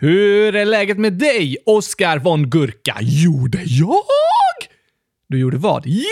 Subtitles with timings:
[0.00, 2.96] Hur är läget med dig, Oskar von Gurka?
[3.00, 4.02] Gjorde jag?
[5.28, 5.86] Du gjorde vad?
[5.86, 6.06] Yes!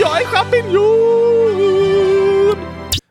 [0.00, 0.82] Jag är champinjon!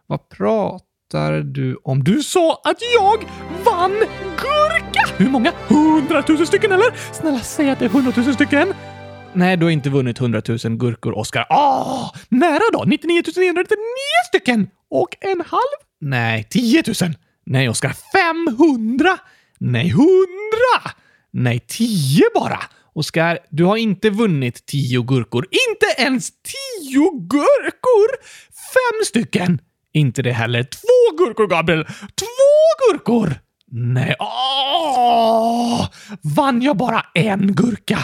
[0.08, 2.04] Vad pratar du om?
[2.04, 3.26] Du sa att jag
[3.66, 3.98] vann
[4.38, 5.06] gurka!
[5.18, 5.54] Hur många?
[5.68, 7.14] Hundratusen stycken eller?
[7.14, 8.74] Snälla säg att det är hundratusen stycken.
[9.34, 11.46] Nej, du har inte vunnit hundratusen gurkor, Oskar.
[11.50, 12.84] Ah, nära då!
[12.88, 13.78] 99 999
[14.28, 14.68] stycken!
[14.90, 15.62] Och en halv?
[16.02, 17.14] Nej, 10 000.
[17.46, 17.96] Nej, Oskar.
[18.48, 19.18] 500!
[19.64, 20.06] Nej, 100!
[21.32, 22.60] Nej, tio bara.
[22.94, 25.48] Oskar, du har inte vunnit tio gurkor.
[25.70, 28.18] Inte ens tio gurkor!
[28.74, 29.62] Fem stycken!
[29.94, 30.64] Inte det heller.
[30.64, 31.86] Två gurkor, Gabriel!
[32.16, 33.36] Två gurkor!
[33.72, 35.88] Nej, åh!
[36.22, 38.00] Vann jag bara en gurka?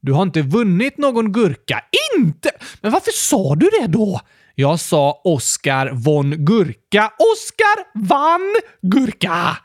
[0.00, 1.84] Du har inte vunnit någon gurka.
[2.16, 2.50] Inte?
[2.80, 4.20] Men varför sa du det då?
[4.54, 7.12] Jag sa Oskar von Gurka.
[7.18, 9.56] Oskar vann gurka!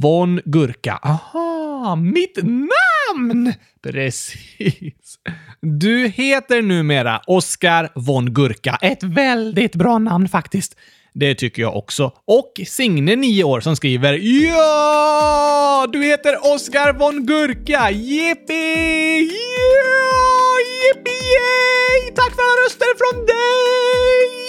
[0.00, 0.98] Von Gurka.
[1.02, 3.54] Aha, mitt namn!
[3.82, 5.18] Precis.
[5.60, 8.78] Du heter numera Oskar von Gurka.
[8.82, 10.76] Ett väldigt bra namn faktiskt.
[11.14, 12.12] Det tycker jag också.
[12.24, 15.86] Och Signe, 9 år, som skriver Ja!
[15.92, 17.90] Du heter Oskar von Gurka!
[17.90, 19.18] Jippi!
[19.20, 20.56] Ja!
[20.72, 21.10] Jippi!
[21.10, 22.14] Yay!
[22.14, 24.41] Tack för alla röster från dig!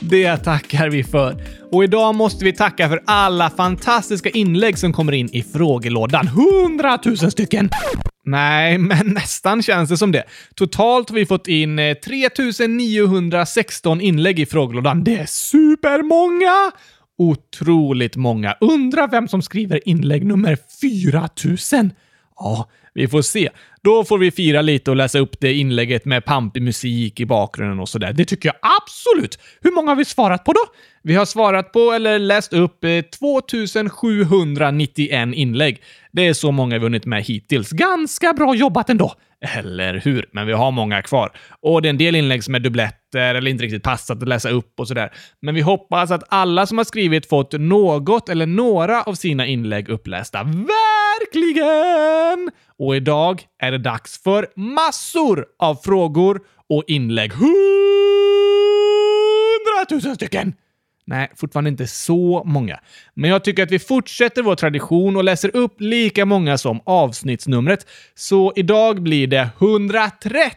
[0.00, 1.36] Det tackar vi för.
[1.70, 6.28] Och idag måste vi tacka för alla fantastiska inlägg som kommer in i frågelådan.
[6.28, 7.70] Hundratusen stycken!
[8.24, 10.24] Nej, men nästan känns det som det.
[10.54, 15.04] Totalt har vi fått in eh, 3916 inlägg i frågelådan.
[15.04, 16.70] Det är supermånga!
[17.18, 18.56] Otroligt många.
[18.60, 21.92] Undrar vem som skriver inlägg nummer 4000?
[22.36, 23.50] Ja, vi får se.
[23.82, 27.80] Då får vi fira lite och läsa upp det inlägget med pampig musik i bakgrunden
[27.80, 28.12] och sådär.
[28.12, 29.38] Det tycker jag absolut!
[29.60, 30.60] Hur många har vi svarat på då?
[31.04, 35.82] Vi har svarat på, eller läst upp, eh, 2791 inlägg.
[36.12, 37.70] Det är så många vi hunnit med hittills.
[37.70, 39.14] Ganska bra jobbat ändå!
[39.56, 40.28] Eller hur?
[40.32, 41.32] Men vi har många kvar.
[41.60, 44.50] Och det är en del inlägg som är dubbletter eller inte riktigt passat att läsa
[44.50, 45.12] upp och sådär.
[45.40, 49.88] Men vi hoppas att alla som har skrivit fått något eller några av sina inlägg
[49.88, 50.42] upplästa.
[50.42, 52.50] Verkligen!
[52.78, 57.32] Och idag är det dags för massor av frågor och inlägg.
[59.72, 60.54] Hundratusen stycken!
[61.04, 62.80] Nej, fortfarande inte så många.
[63.14, 67.86] Men jag tycker att vi fortsätter vår tradition och läser upp lika många som avsnittsnumret.
[68.14, 70.52] Så idag blir det 130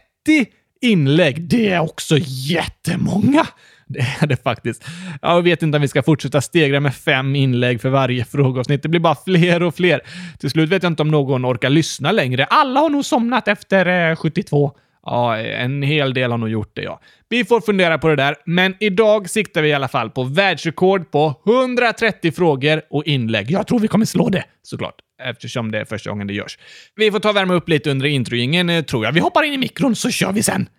[0.81, 1.41] inlägg.
[1.41, 3.47] Det är också jättemånga!
[3.87, 4.85] Det är det faktiskt.
[5.21, 8.83] Jag vet inte om vi ska fortsätta stegra med fem inlägg för varje frågeavsnitt.
[8.83, 10.01] Det blir bara fler och fler.
[10.39, 12.45] Till slut vet jag inte om någon orkar lyssna längre.
[12.45, 14.71] Alla har nog somnat efter eh, 72.
[15.05, 16.99] Ja, en hel del har nog gjort det, ja.
[17.29, 21.11] Vi får fundera på det där, men idag siktar vi i alla fall på världsrekord
[21.11, 23.51] på 130 frågor och inlägg.
[23.51, 26.57] Jag tror vi kommer slå det, såklart, eftersom det är första gången det görs.
[26.95, 29.11] Vi får ta och värma upp lite under introingen, eh, tror jag.
[29.11, 30.69] Vi hoppar in i mikron så kör vi sen.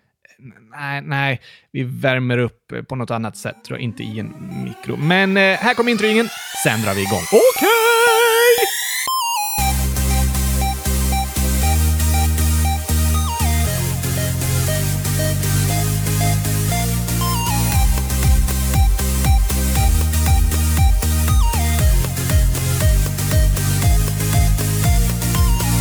[0.71, 3.83] Nej, nej, vi värmer upp eh, på något annat sätt, tror jag.
[3.83, 4.33] Inte i en
[4.63, 4.97] mikro.
[4.97, 6.29] Men eh, här kommer introingen,
[6.63, 7.23] sen drar vi igång.
[7.31, 7.39] Okej!
[7.55, 7.86] Okay!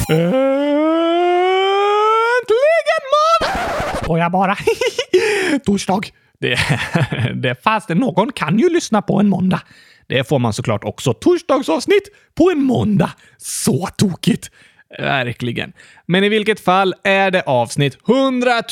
[0.09, 0.37] Äntligen
[3.15, 3.97] måndag!
[4.03, 4.57] Skojar bara.
[5.67, 6.01] Torsdag.
[6.41, 6.59] Det,
[7.35, 9.61] det, fast någon kan ju lyssna på en måndag.
[10.07, 11.15] Det får man såklart också.
[11.15, 13.11] Torsdagsavsnitt på en måndag.
[13.39, 14.51] Så tokigt!
[14.99, 15.73] Verkligen.
[16.07, 18.63] Men i vilket fall är det avsnitt 100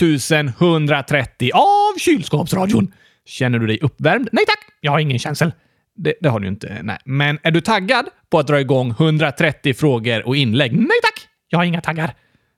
[0.60, 2.92] 130 av Kylskåpsradion.
[3.26, 4.28] Känner du dig uppvärmd?
[4.32, 5.52] Nej tack, jag har ingen känsel.
[5.96, 6.98] Det, det, har du inte, nej.
[7.04, 10.72] Men är du taggad på att dra igång 130 frågor och inlägg?
[10.72, 11.28] Nej tack!
[11.48, 12.14] Jag har inga taggar.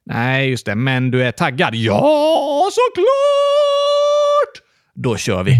[0.06, 0.74] Nej, just det.
[0.74, 1.74] Men du är taggad?
[1.74, 3.06] Ja, såklart!
[4.94, 5.52] Då kör vi.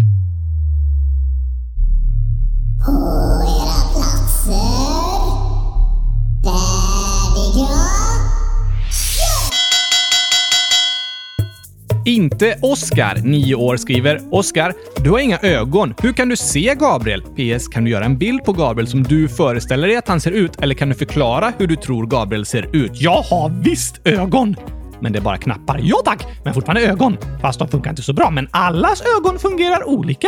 [12.07, 14.73] Inte Oskar, 9 år, skriver Oskar,
[15.03, 15.93] du har inga ögon.
[16.01, 17.21] Hur kan du se Gabriel?
[17.21, 17.67] PS.
[17.67, 20.61] Kan du göra en bild på Gabriel som du föreställer dig att han ser ut?
[20.61, 22.91] Eller kan du förklara hur du tror Gabriel ser ut?
[22.93, 24.55] Jag har visst ögon!
[24.99, 25.79] Men det är bara knappar.
[25.83, 27.17] Ja tack, men fortfarande ögon.
[27.41, 28.29] Fast de funkar inte så bra.
[28.29, 30.27] Men allas ögon fungerar olika.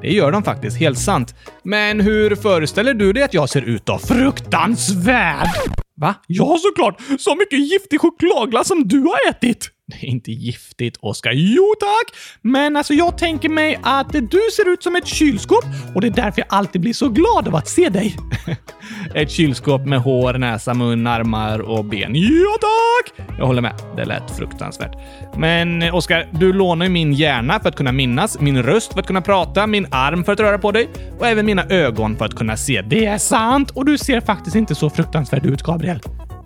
[0.00, 1.34] Det gör de faktiskt, helt sant.
[1.64, 3.98] Men hur föreställer du dig att jag ser ut då?
[3.98, 5.48] Fruktansvärd!
[5.96, 6.14] Va?
[6.26, 7.00] Ja, såklart!
[7.18, 9.71] Så mycket giftig chokladglass som du har ätit!
[9.86, 11.32] Det är inte giftigt, Oskar.
[11.32, 12.18] Jo tack!
[12.42, 15.64] Men alltså jag tänker mig att du ser ut som ett kylskåp
[15.94, 18.16] och det är därför jag alltid blir så glad av att se dig.
[19.14, 22.14] ett kylskåp med hår, näsa, mun, armar och ben.
[22.14, 23.26] Ja tack!
[23.38, 23.74] Jag håller med.
[23.96, 24.92] Det lät fruktansvärt.
[25.36, 29.06] Men Oskar, du lånar ju min hjärna för att kunna minnas, min röst för att
[29.06, 30.88] kunna prata, min arm för att röra på dig
[31.18, 32.82] och även mina ögon för att kunna se.
[32.82, 36.00] Det är sant och du ser faktiskt inte så fruktansvärd ut, Gabriel.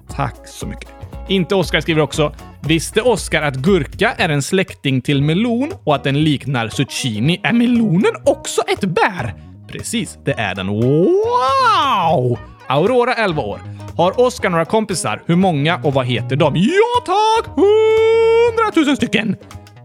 [0.09, 1.06] Tack så mycket.
[1.29, 6.05] Inte Oskar skriver också “Visste Oskar att gurka är en släkting till melon och att
[6.05, 7.41] den liknar zucchini?
[7.43, 9.35] Är melonen också ett bär?”
[9.69, 10.67] Precis, det är den.
[10.67, 12.39] Wow!
[12.67, 13.61] Aurora, 11 år.
[13.97, 15.23] Har Oskar några kompisar?
[15.27, 16.57] Hur många och vad heter de?
[16.57, 17.55] Ja tack!
[17.57, 19.37] Hundratusen stycken!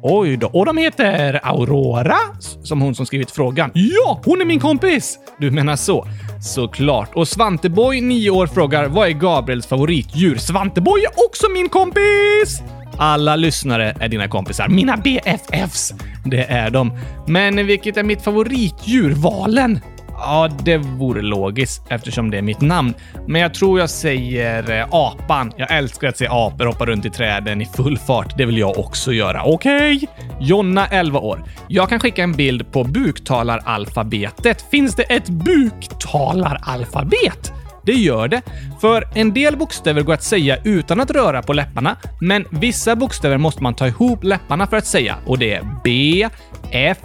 [0.03, 0.47] Oj då.
[0.47, 2.17] Och de heter Aurora,
[2.63, 3.71] som hon som skrivit frågan.
[3.73, 5.19] Ja, hon är min kompis!
[5.39, 6.07] Du menar så.
[6.41, 7.09] Såklart.
[7.15, 10.35] Och Svanteboy, 9 år, frågar vad är Gabriels favoritdjur?
[10.37, 12.61] Svanteboy är också min kompis!
[12.97, 14.67] Alla lyssnare är dina kompisar.
[14.67, 15.93] Mina BFFs.
[16.25, 16.97] Det är de.
[17.27, 19.13] Men vilket är mitt favoritdjur?
[19.13, 19.79] Valen?
[20.23, 22.93] Ja, det vore logiskt eftersom det är mitt namn.
[23.27, 25.53] Men jag tror jag säger eh, apan.
[25.57, 28.37] Jag älskar att se apor hoppa runt i träden i full fart.
[28.37, 29.43] Det vill jag också göra.
[29.43, 29.95] Okej?
[29.95, 30.07] Okay?
[30.39, 31.43] Jonna, 11 år.
[31.67, 34.65] Jag kan skicka en bild på buktalaralfabetet.
[34.71, 37.53] Finns det ett buktalaralfabet?
[37.85, 38.41] Det gör det.
[38.81, 43.37] För en del bokstäver går att säga utan att röra på läpparna, men vissa bokstäver
[43.37, 46.29] måste man ta ihop läpparna för att säga och det är B,
[46.71, 46.97] F,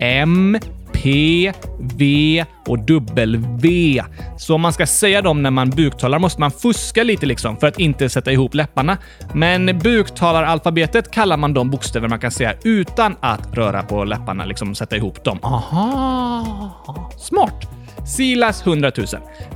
[0.00, 0.58] M,
[1.06, 4.02] P, V och W.
[4.36, 7.66] Så om man ska säga dem när man buktalar måste man fuska lite liksom för
[7.66, 8.98] att inte sätta ihop läpparna.
[9.34, 14.74] Men buktalaralfabetet kallar man de bokstäver man kan säga utan att röra på läpparna, liksom
[14.74, 15.38] sätta ihop dem.
[15.42, 17.12] Aha!
[17.18, 17.68] Smart!
[18.06, 19.06] Silas 100 000.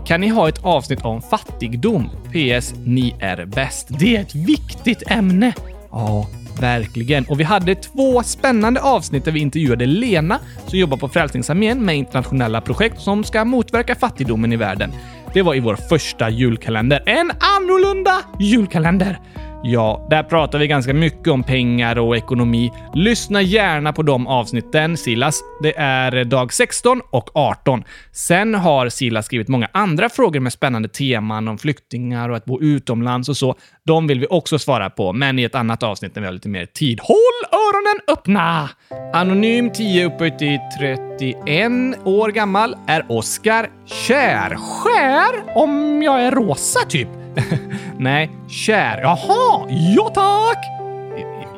[0.06, 2.10] Kan ni ha ett avsnitt om fattigdom?
[2.32, 2.74] PS.
[2.84, 3.88] Ni är bäst.
[3.88, 5.52] Det är ett viktigt ämne.
[5.90, 6.26] Ja,
[6.60, 7.24] Verkligen.
[7.24, 11.96] Och vi hade två spännande avsnitt där vi intervjuade Lena som jobbar på Frälsningsarmén med
[11.96, 14.92] internationella projekt som ska motverka fattigdomen i världen.
[15.34, 17.02] Det var i vår första julkalender.
[17.06, 19.18] En annorlunda julkalender!
[19.62, 22.72] Ja, där pratar vi ganska mycket om pengar och ekonomi.
[22.94, 25.40] Lyssna gärna på de avsnitten, Silas.
[25.62, 27.84] Det är dag 16 och 18.
[28.12, 32.60] Sen har Silas skrivit många andra frågor med spännande teman om flyktingar och att bo
[32.60, 33.54] utomlands och så.
[33.84, 36.48] De vill vi också svara på, men i ett annat avsnitt när vi har lite
[36.48, 37.00] mer tid.
[37.02, 37.16] Håll
[37.52, 38.70] öronen öppna!
[39.14, 41.72] Anonym 10 upphöjt till 31
[42.04, 44.56] år gammal är Oskar kär.
[44.56, 45.56] Skär?
[45.56, 47.08] Om jag är rosa, typ?
[48.02, 49.00] Nej, kär.
[49.00, 50.58] Jaha, ja tack!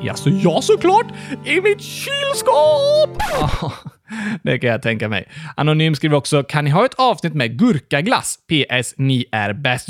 [0.03, 1.07] Jaså, ja såklart!
[1.45, 3.19] I mitt kylskåp!
[4.43, 5.29] det kan jag tänka mig.
[5.57, 8.37] Anonym skriver också “Kan ni ha ett avsnitt med gurkaglass?
[8.37, 8.95] PS.
[8.97, 9.89] Ni är bäst.”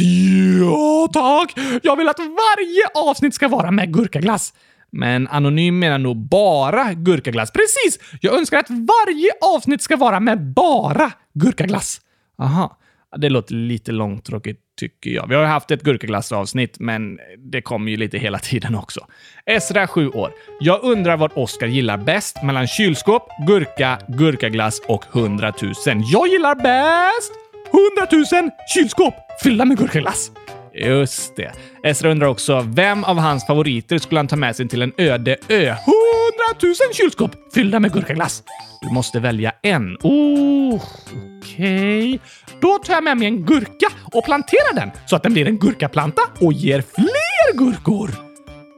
[0.61, 1.53] Ja, tack!
[1.83, 4.53] Jag vill att varje avsnitt ska vara med gurkaglass.
[4.91, 7.51] Men Anonym menar nog bara gurkaglass.
[7.51, 8.19] Precis!
[8.21, 12.01] Jag önskar att varje avsnitt ska vara med bara gurkaglass.
[12.39, 12.79] Aha.
[13.17, 15.29] Det låter lite långtråkigt tycker jag.
[15.29, 19.07] Vi har haft ett gurkaglassavsnitt, men det kommer ju lite hela tiden också.
[19.47, 20.33] Esra, 7 år.
[20.61, 25.73] Jag undrar vad Oskar gillar bäst mellan kylskåp, gurka, gurkaglass och 100 000.
[25.87, 27.33] Jag gillar bäst
[28.33, 30.31] 100 000 kylskåp fyllda med gurkaglass.
[30.75, 31.53] Just det.
[31.83, 35.37] Esra undrar också, vem av hans favoriter skulle han ta med sig till en öde
[35.49, 35.63] ö?
[35.63, 35.77] 100
[36.63, 38.43] 000 kylskåp fyllda med gurkaglass.
[38.83, 39.97] Du måste välja en.
[40.03, 40.83] Oh,
[41.43, 42.15] Okej.
[42.15, 42.19] Okay.
[42.61, 45.59] Då tar jag med mig en gurka och planterar den så att den blir en
[45.59, 48.11] gurkaplanta och ger fler gurkor.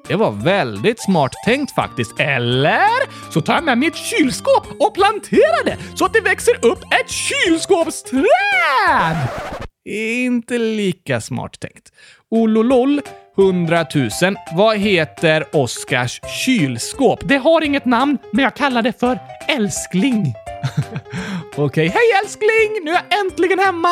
[0.09, 2.21] Det var väldigt smart tänkt faktiskt.
[2.21, 6.55] Eller så tar jag med mig ett kylskåp och planterar det så att det växer
[6.67, 8.25] upp ett kylskåpsträd!
[9.87, 11.93] Inte lika smart tänkt.
[12.31, 13.00] Ololol,
[13.38, 14.11] 100 000.
[14.57, 17.21] Vad heter Oskars kylskåp?
[17.25, 20.35] Det har inget namn, men jag kallar det för älskling.
[21.57, 21.88] Okej, okay.
[21.88, 22.85] hej älskling!
[22.85, 23.88] Nu är jag äntligen hemma!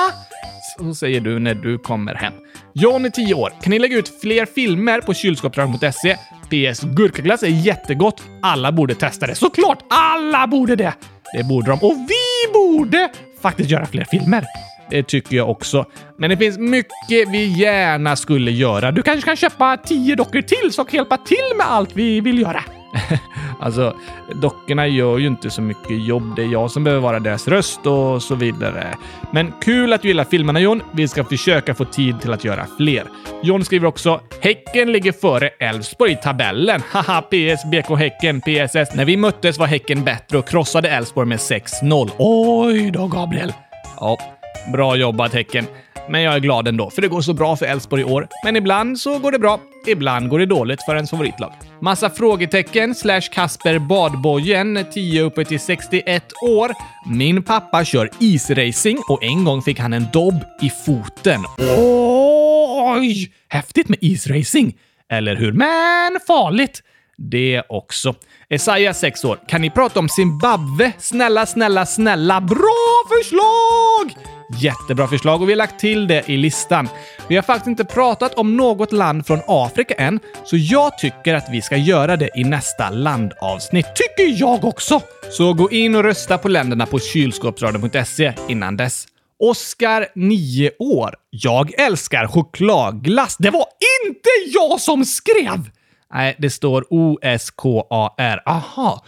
[0.78, 2.32] Så säger du när du kommer hem.
[2.74, 3.52] John är 10 år.
[3.62, 6.16] Kan ni lägga ut fler filmer på kylskåpsrör.se?
[6.50, 6.80] PS.
[6.80, 8.22] Gurkaglass är jättegott.
[8.42, 9.34] Alla borde testa det.
[9.34, 9.78] Såklart!
[9.90, 10.94] Alla borde det!
[11.36, 11.78] Det borde de.
[11.82, 13.10] Och vi borde
[13.42, 14.44] faktiskt göra fler filmer.
[14.92, 15.86] Det tycker jag också.
[16.16, 18.92] Men det finns mycket vi gärna skulle göra.
[18.92, 22.38] Du kanske kan köpa tio dockor till som kan hjälpa till med allt vi vill
[22.38, 22.64] göra.
[23.60, 23.96] alltså,
[24.34, 26.36] dockorna gör ju inte så mycket jobb.
[26.36, 28.94] Det är jag som behöver vara deras röst och så vidare.
[29.30, 30.82] Men kul att du gillar filmerna John.
[30.92, 33.04] Vi ska försöka få tid till att göra fler.
[33.42, 36.82] John skriver också “Häcken ligger före Elfsborg i tabellen.
[36.90, 38.94] Haha, PS, BK Häcken, PSS.
[38.94, 42.10] När vi möttes var Häcken bättre och krossade Elfsborg med 6-0.
[42.18, 43.52] Oj då, Gabriel.
[44.00, 44.18] Ja,
[44.66, 45.66] Bra jobbat Häcken.
[46.08, 48.28] Men jag är glad ändå, för det går så bra för Elfsborg i år.
[48.44, 51.52] Men ibland så går det bra, ibland går det dåligt för ens favoritlag.
[51.80, 56.72] Massa frågetecken slash Kasper Badbojen, 10 uppe till 61 år.
[57.06, 61.40] Min pappa kör isracing och en gång fick han en dobb i foten.
[61.78, 63.32] Oj!
[63.48, 64.74] Häftigt med isracing!
[65.10, 65.52] Eller hur?
[65.52, 66.82] Men farligt!
[67.16, 68.14] Det också.
[68.48, 69.38] Esaias 6 år.
[69.48, 70.92] Kan ni prata om Zimbabwe?
[70.98, 72.40] Snälla, snälla, snälla.
[72.40, 74.31] Bra förslag!
[74.60, 76.88] Jättebra förslag och vi har lagt till det i listan.
[77.28, 81.48] Vi har faktiskt inte pratat om något land från Afrika än, så jag tycker att
[81.50, 83.86] vi ska göra det i nästa landavsnitt.
[83.94, 85.00] Tycker jag också!
[85.30, 89.06] Så gå in och rösta på länderna på kylskåpsradion.se innan dess.
[89.38, 91.14] Oskar, 9 år.
[91.30, 93.36] Jag älskar chokladglass.
[93.38, 93.66] Det var
[94.06, 95.70] inte jag som skrev!
[96.14, 98.42] Nej, det står O-S-K-A-R.
[98.46, 99.04] Aha.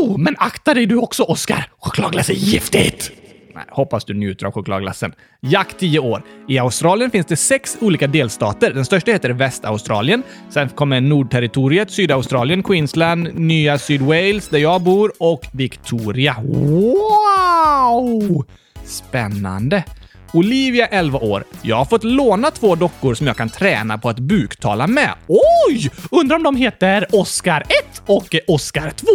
[0.00, 1.70] Oh, men akta dig du också, Oskar.
[1.78, 3.25] Chokladglass är giftigt!
[3.56, 5.12] Nej, hoppas du njuter av chokladglassen.
[5.40, 6.22] Jack 10 år.
[6.48, 8.72] I Australien finns det sex olika delstater.
[8.74, 10.22] Den största heter Västaustralien.
[10.50, 16.36] Sen kommer Nordterritoriet, Sydaustralien, Queensland, Nya Sydwales, där jag bor, och Victoria.
[16.44, 18.44] Wow!
[18.84, 19.84] Spännande.
[20.32, 21.44] Olivia, 11 år.
[21.62, 25.14] Jag har fått låna två dockor som jag kan träna på att buktala med.
[25.28, 25.90] Oj!
[26.10, 29.06] Undrar om de heter Oscar 1 och Oscar 2?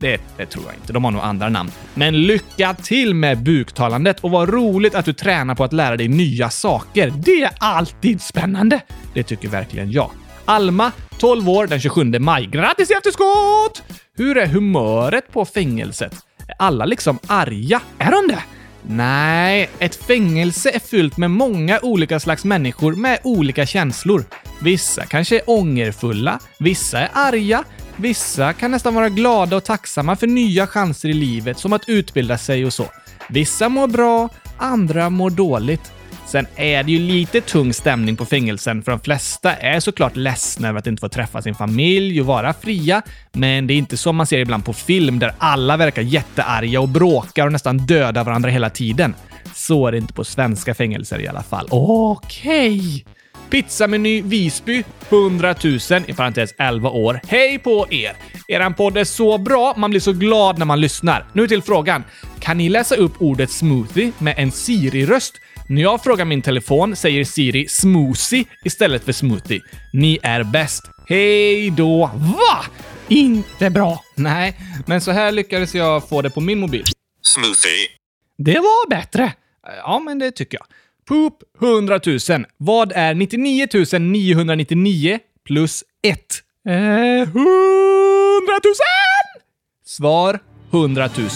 [0.00, 0.92] Det, det, tror jag inte.
[0.92, 1.70] De har nog andra namn.
[1.94, 6.08] Men lycka till med buktalandet och vad roligt att du tränar på att lära dig
[6.08, 7.12] nya saker.
[7.16, 8.80] Det är alltid spännande.
[9.14, 10.10] Det tycker verkligen jag.
[10.44, 12.46] Alma, 12 år, den 27 maj.
[12.46, 13.82] Grattis i efterskott!
[14.16, 16.14] Hur är humöret på fängelset?
[16.48, 17.80] Är alla liksom arga?
[17.98, 18.42] Är de det?
[18.82, 24.24] Nej, ett fängelse är fyllt med många olika slags människor med olika känslor.
[24.60, 27.64] Vissa kanske är ångerfulla, vissa är arga,
[28.00, 32.38] vissa kan nästan vara glada och tacksamma för nya chanser i livet, som att utbilda
[32.38, 32.86] sig och så.
[33.28, 34.28] Vissa mår bra,
[34.58, 35.92] andra mår dåligt.
[36.26, 40.68] Sen är det ju lite tung stämning på fängelsen, för de flesta är såklart ledsna
[40.68, 43.02] över att inte få träffa sin familj och vara fria.
[43.32, 46.88] Men det är inte som man ser ibland på film, där alla verkar jättearga och
[46.88, 49.14] bråkar och nästan dödar varandra hela tiden.
[49.54, 51.68] Så är det inte på svenska fängelser i alla fall.
[51.70, 52.78] Okej!
[52.78, 53.19] Okay.
[53.50, 57.20] Pizzameny Visby, 100 000, i parentes 11 år.
[57.26, 58.16] Hej på er!
[58.48, 61.26] Eran podd är så bra, man blir så glad när man lyssnar.
[61.32, 62.04] Nu till frågan.
[62.40, 65.34] Kan ni läsa upp ordet smoothie med en Siri-röst?
[65.68, 69.60] När jag frågar min telefon säger Siri smoothie istället för smoothie.
[69.92, 70.82] Ni är bäst.
[71.08, 72.10] Hej då!
[72.14, 72.64] Va?
[73.08, 74.04] Inte bra.
[74.14, 76.84] Nej, men så här lyckades jag få det på min mobil.
[77.22, 77.88] Smoothie.
[78.38, 79.32] Det var bättre.
[79.84, 80.66] Ja, men det tycker jag.
[81.08, 82.18] Poop 100 000.
[82.56, 83.66] Vad är 99
[83.98, 86.18] 999 plus 1?
[86.68, 88.74] Eh, 100 000!
[89.84, 90.38] Svar
[90.72, 91.28] 100 000.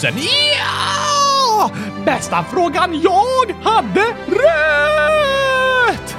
[0.59, 1.71] Ja!
[2.04, 6.16] Bästa frågan jag hade rätt!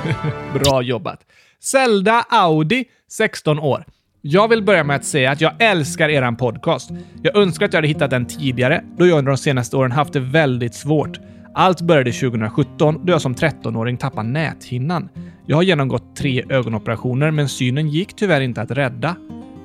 [0.54, 1.20] Bra jobbat.
[1.64, 3.86] Zelda Audi, 16 år.
[4.22, 6.90] Jag vill börja med att säga att jag älskar eran podcast.
[7.24, 10.14] Jag önskar att jag hade hittat den tidigare, då jag under de senaste åren haft
[10.14, 11.20] det väldigt svårt.
[11.58, 15.10] Allt började 2017 då jag som 13-åring tappade näthinnan.
[15.46, 19.16] Jag har genomgått tre ögonoperationer, men synen gick tyvärr inte att rädda.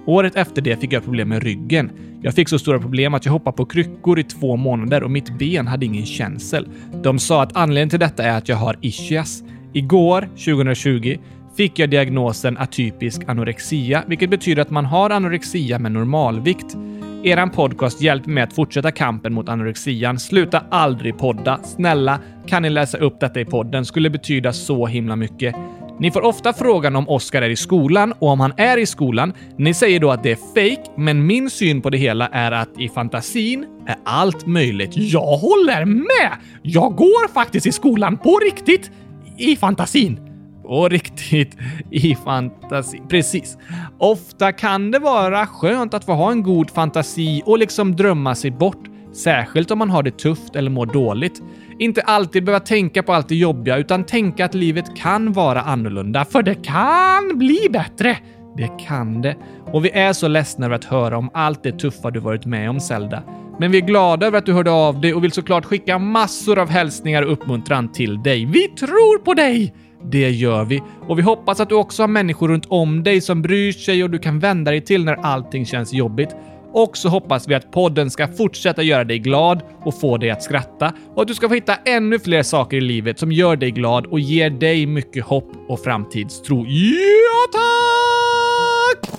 [0.07, 1.91] Året efter det fick jag problem med ryggen.
[2.23, 5.39] Jag fick så stora problem att jag hoppade på kryckor i två månader och mitt
[5.39, 6.69] ben hade ingen känsel.
[7.03, 9.43] De sa att anledningen till detta är att jag har ischias.
[9.73, 11.17] Igår, 2020,
[11.57, 16.77] fick jag diagnosen atypisk anorexia, vilket betyder att man har anorexia med normalvikt.
[17.25, 20.19] Eran podcast hjälper mig att fortsätta kampen mot anorexian.
[20.19, 21.61] Sluta aldrig podda.
[21.63, 23.85] Snälla, kan ni läsa upp detta i podden?
[23.85, 25.55] Skulle betyda så himla mycket.
[25.99, 29.33] Ni får ofta frågan om Oscar är i skolan och om han är i skolan.
[29.57, 32.79] Ni säger då att det är fake, men min syn på det hela är att
[32.79, 34.91] i fantasin är allt möjligt.
[34.95, 36.33] Jag håller med!
[36.63, 38.91] Jag går faktiskt i skolan på riktigt
[39.37, 40.30] i fantasin
[40.71, 41.57] och riktigt
[41.91, 43.03] i fantasi.
[43.09, 43.59] Precis.
[43.99, 48.51] Ofta kan det vara skönt att få ha en god fantasi och liksom drömma sig
[48.51, 48.85] bort.
[49.13, 51.43] Särskilt om man har det tufft eller mår dåligt.
[51.79, 56.25] Inte alltid behöva tänka på allt det jobbiga, utan tänka att livet kan vara annorlunda.
[56.25, 58.19] För det kan bli bättre!
[58.57, 59.37] Det kan det.
[59.73, 62.71] Och vi är så ledsna över att höra om allt det tuffa du varit med
[62.71, 63.23] om, Zelda.
[63.59, 66.59] Men vi är glada över att du hörde av dig och vill såklart skicka massor
[66.59, 68.45] av hälsningar och uppmuntran till dig.
[68.45, 69.75] Vi tror på dig!
[70.05, 70.83] Det gör vi.
[71.09, 74.11] Och vi hoppas att du också har människor runt om dig som bryr sig och
[74.11, 76.37] du kan vända dig till när allting känns jobbigt.
[76.73, 80.43] Och så hoppas vi att podden ska fortsätta göra dig glad och få dig att
[80.43, 83.71] skratta och att du ska få hitta ännu fler saker i livet som gör dig
[83.71, 86.67] glad och ger dig mycket hopp och framtidstro.
[86.67, 89.11] Ja, tack!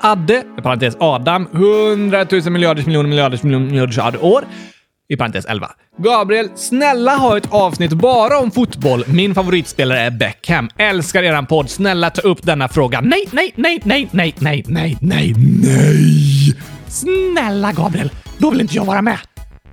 [0.00, 4.44] Adde, parentes Adam, 100 000 miljarders miljoner miljarders miljoner miljarders år
[5.10, 5.70] i parentes 11.
[5.98, 9.04] Gabriel, snälla ha ett avsnitt bara om fotboll.
[9.06, 10.68] Min favoritspelare är Beckham.
[10.78, 11.70] Älskar eran podd.
[11.70, 13.00] Snälla ta upp denna fråga.
[13.00, 16.54] Nej, nej, nej, nej, nej, nej, nej, nej, nej!
[16.88, 19.18] Snälla Gabriel, då vill inte jag vara med.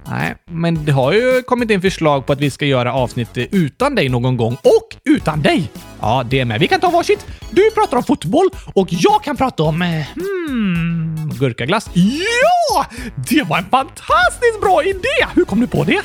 [0.10, 3.96] Nej, men det har ju kommit in förslag på att vi ska göra avsnitt utan
[3.96, 5.72] dig någon gång och utan dig.
[6.02, 6.60] Ja, det med.
[6.60, 7.26] Vi kan ta varsitt.
[7.50, 9.82] Du pratar om fotboll och jag kan prata om...
[9.82, 11.90] Eh, hmm, gurkaglass.
[11.94, 12.86] Ja!
[13.30, 15.28] Det var en fantastiskt bra idé!
[15.36, 16.02] Hur kom du på det?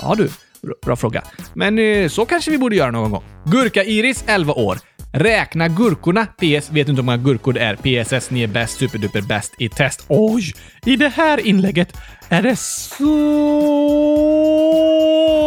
[0.00, 0.28] Ja du,
[0.62, 1.22] bra, bra fråga.
[1.54, 3.24] Men eh, så kanske vi borde göra någon gång.
[3.44, 4.78] Gurka-Iris, 11 år.
[5.12, 6.26] Räkna gurkorna.
[6.26, 6.70] PS.
[6.70, 7.76] Vet inte hur många gurkor det är.
[7.76, 8.30] PSS.
[8.30, 10.04] Ni är bäst, superduper bäst i test.
[10.08, 10.52] Oj!
[10.84, 11.96] I det här inlägget
[12.28, 13.04] är det så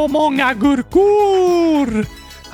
[0.09, 2.05] många gurkor!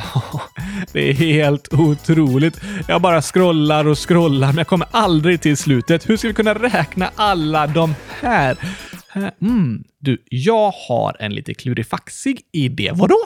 [0.91, 2.61] Det är helt otroligt.
[2.87, 6.09] Jag bara scrollar och scrollar, men jag kommer aldrig till slutet.
[6.09, 8.57] Hur ska vi kunna räkna alla de här?
[9.15, 12.91] Eh, mm, du, jag har en lite klurifaxig idé.
[12.93, 13.17] Vadå?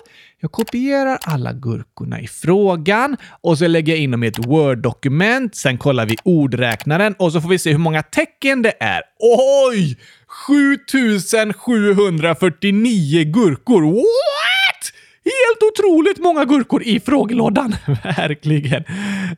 [0.42, 5.56] Jag kopierar alla gurkorna i frågan och så lägger jag in dem i ett Word-dokument.
[5.56, 9.02] Sen kollar vi ordräknaren och så får vi se hur många tecken det är.
[9.20, 9.98] Oj!
[10.48, 13.82] 7749 gurkor.
[13.82, 14.94] What?
[15.26, 17.76] Helt otroligt många gurkor i frågelådan.
[18.04, 18.84] Verkligen.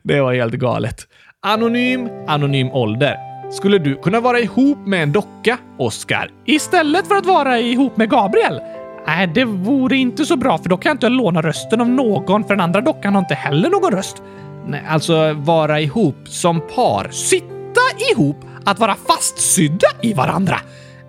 [0.02, 1.08] Det var helt galet.
[1.40, 3.31] Anonym, anonym ålder.
[3.52, 8.10] Skulle du kunna vara ihop med en docka, Oscar, istället för att vara ihop med
[8.10, 8.60] Gabriel?
[9.06, 12.44] Nej, det vore inte så bra för då kan jag inte låna rösten av någon
[12.44, 14.22] för den andra dockan har inte heller någon röst.
[14.66, 17.08] Nej, alltså vara ihop som par.
[17.10, 17.80] Sitta
[18.12, 20.56] ihop, att vara fastsydda i varandra.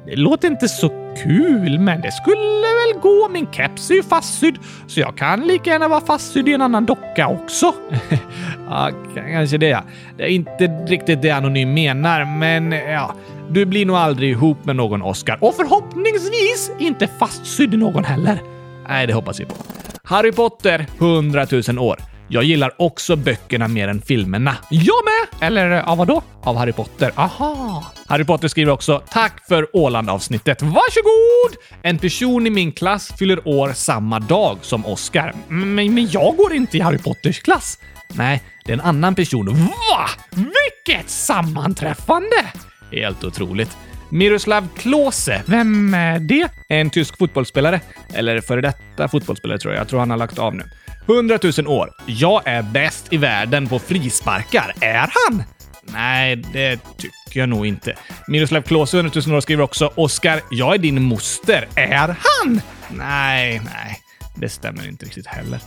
[0.05, 0.89] Det låter inte så
[1.24, 3.29] kul, men det skulle väl gå.
[3.29, 4.57] Min keps är ju fastsydd,
[4.88, 7.74] så jag kan lika gärna vara fastsydd i en annan docka också.
[8.69, 9.67] ja, kanske det.
[9.67, 9.83] ja.
[10.17, 13.15] Det är inte riktigt det Anonym menar, men ja.
[13.50, 15.38] Du blir nog aldrig ihop med någon Oscar.
[15.41, 18.41] Och förhoppningsvis inte fastsydd i någon heller.
[18.88, 19.55] Nej, det hoppas vi på.
[20.03, 22.00] Harry Potter, 100 000 år.
[22.27, 24.55] Jag gillar också böckerna mer än filmerna.
[24.69, 25.48] Jag med!
[25.48, 26.22] Eller av vad då?
[26.43, 27.12] Av Harry Potter.
[27.15, 27.83] Aha!
[28.13, 30.62] Harry Potter skriver också “Tack för Åland-avsnittet.
[30.62, 31.63] Varsågod!
[31.84, 35.34] En person i min klass fyller år samma dag som Oscar.
[35.48, 37.79] Men, men jag går inte i Harry Potters klass.
[38.08, 39.46] Nej, det är en annan person.
[39.55, 40.10] Va?
[40.29, 42.46] Vilket sammanträffande!
[42.92, 43.77] Helt otroligt.
[44.09, 46.50] Miroslav Klose, vem är det?
[46.68, 47.81] En tysk fotbollsspelare.
[48.14, 49.81] Eller före detta fotbollsspelare tror jag.
[49.81, 50.64] Jag tror han har lagt av nu.
[51.07, 51.90] 100 000 år.
[52.05, 54.74] Jag är bäst i världen på frisparkar.
[54.81, 55.44] Är han?
[55.85, 57.96] Nej, det tycker jag nog inte.
[58.27, 61.67] Miroslav Klose, 100 000 år, skriver också “Oskar, jag är din moster.
[61.75, 64.00] Är han?” Nej, nej.
[64.35, 65.59] Det stämmer inte riktigt heller.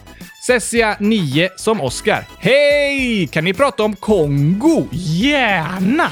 [0.47, 2.25] Cessia 9 som Oskar.
[2.39, 3.27] Hej!
[3.27, 4.89] Kan ni prata om Kongo?
[4.93, 6.11] Gärna!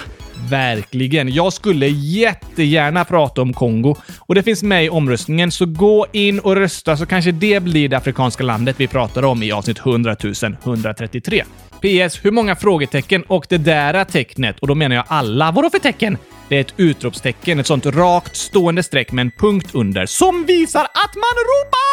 [0.50, 1.32] Verkligen.
[1.32, 3.96] Jag skulle jättegärna prata om Kongo.
[4.18, 7.88] Och det finns med i omröstningen, så gå in och rösta så kanske det blir
[7.88, 10.16] det afrikanska landet vi pratar om i avsnitt 100
[10.64, 11.44] 133.
[11.84, 12.24] PS.
[12.24, 15.50] Hur många frågetecken och det där tecknet, och då menar jag alla.
[15.52, 16.18] Vadå för tecken?
[16.48, 20.84] Det är ett utropstecken, ett sånt rakt stående streck med en punkt under som visar
[20.84, 21.84] att man ropar!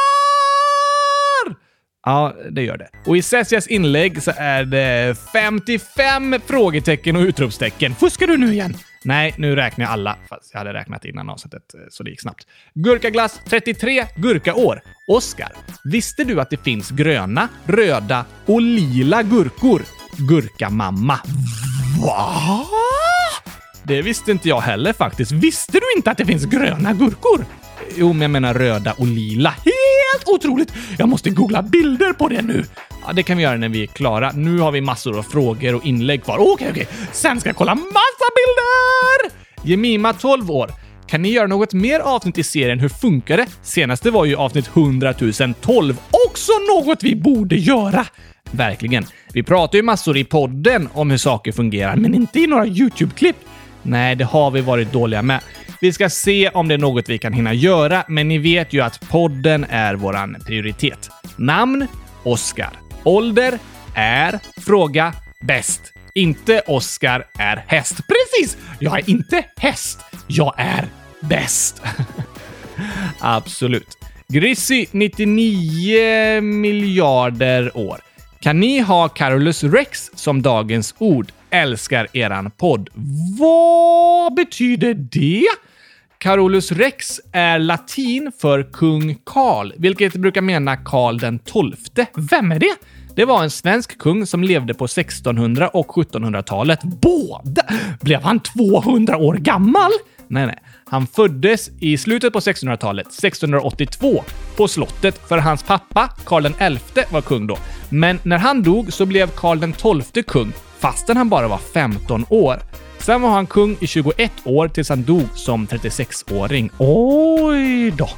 [2.06, 2.90] Ja, det gör det.
[3.06, 7.96] Och i Cessias inlägg så är det 55 frågetecken och utropstecken.
[7.96, 8.74] Fuskar du nu igen?
[9.04, 12.22] Nej, nu räknar jag alla, fast jag hade räknat innan avsnittet, eh, så det gick
[12.22, 12.48] snabbt.
[12.74, 14.82] Gurkaglass 33 gurkaår.
[15.08, 15.52] Oskar,
[15.84, 19.82] visste du att det finns gröna, röda och lila gurkor?
[20.30, 21.20] Gurkamamma.
[22.06, 22.66] Va?
[23.84, 25.32] Det visste inte jag heller faktiskt.
[25.32, 27.46] Visste du inte att det finns gröna gurkor?
[27.98, 29.50] Jo, men jag menar röda och lila.
[29.50, 30.74] Helt otroligt!
[30.98, 32.64] Jag måste googla bilder på det nu.
[33.08, 34.32] Ja, det kan vi göra när vi är klara.
[34.32, 36.38] Nu har vi massor av frågor och inlägg kvar.
[36.40, 36.88] Okej, okej.
[37.12, 39.38] Sen ska jag kolla massa bilder!
[39.70, 40.72] Jemima, 12 år.
[41.08, 43.46] Kan ni göra något mer avsnitt i serien Hur funkar det?
[43.62, 45.14] Senaste var ju avsnitt 100
[45.62, 45.98] 012.
[46.28, 48.06] Också något vi borde göra!
[48.52, 49.06] Verkligen.
[49.34, 53.36] Vi pratar ju massor i podden om hur saker fungerar, men inte i några YouTube-klipp.
[53.84, 55.40] Nej, det har vi varit dåliga med.
[55.82, 58.82] Vi ska se om det är något vi kan hinna göra, men ni vet ju
[58.82, 61.10] att podden är våran prioritet.
[61.36, 61.88] Namn?
[62.24, 62.70] Oscar.
[63.04, 63.60] Ålder?
[63.96, 64.40] Är?
[64.62, 65.14] Fråga?
[65.44, 65.82] Bäst.
[66.14, 67.96] Inte Oscar är häst.
[67.96, 68.58] Precis!
[68.80, 70.00] Jag är inte häst.
[70.28, 70.86] Jag är
[71.20, 71.82] bäst.
[73.20, 73.98] Absolut.
[74.28, 78.00] Grissy, 99 miljarder år.
[78.40, 81.32] Kan ni ha Carolus Rex som dagens ord?
[81.52, 82.90] Älskar eran podd.
[83.40, 85.48] Vad betyder det?
[86.18, 92.06] Carolus Rex är latin för kung Karl, vilket brukar mena Karl den XII.
[92.16, 92.76] Vem är det?
[93.16, 96.80] Det var en svensk kung som levde på 1600 och 1700-talet.
[96.84, 97.62] Båda!
[98.02, 99.92] Blev han 200 år gammal?
[100.28, 100.60] Nej, nej.
[100.86, 104.24] Han föddes i slutet på 1600-talet, 1682,
[104.56, 107.58] på slottet för hans pappa, Karl XI, var kung då.
[107.90, 112.60] Men när han dog så blev Karl XII kung, fastän han bara var 15 år.
[113.00, 116.70] Sen var han kung i 21 år tills han dog som 36-åring.
[116.78, 118.10] Oj då!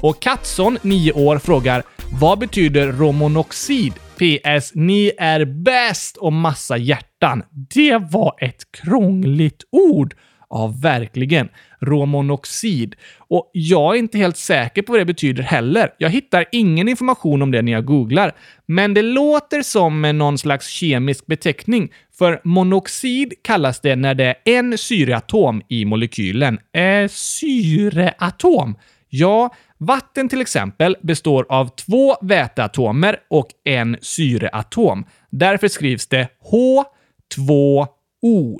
[0.00, 1.82] Och Katsson, 9 år, frågar
[2.20, 3.92] vad betyder romonoxid?
[3.94, 4.72] PS.
[4.74, 7.42] Ni är bäst och massa hjärtan.
[7.74, 10.14] Det var ett krångligt ord.
[10.56, 11.48] Ja, verkligen.
[11.80, 12.94] Råmonoxid.
[13.18, 15.90] Och jag är inte helt säker på vad det betyder heller.
[15.98, 18.32] Jag hittar ingen information om det när jag googlar.
[18.66, 21.92] Men det låter som någon slags kemisk beteckning.
[22.18, 26.58] För monoxid kallas det när det är en syreatom i molekylen.
[26.72, 28.76] Eh, syreatom?
[29.08, 35.04] Ja, vatten till exempel består av två väteatomer och en syreatom.
[35.30, 37.86] Därför skrivs det H2O.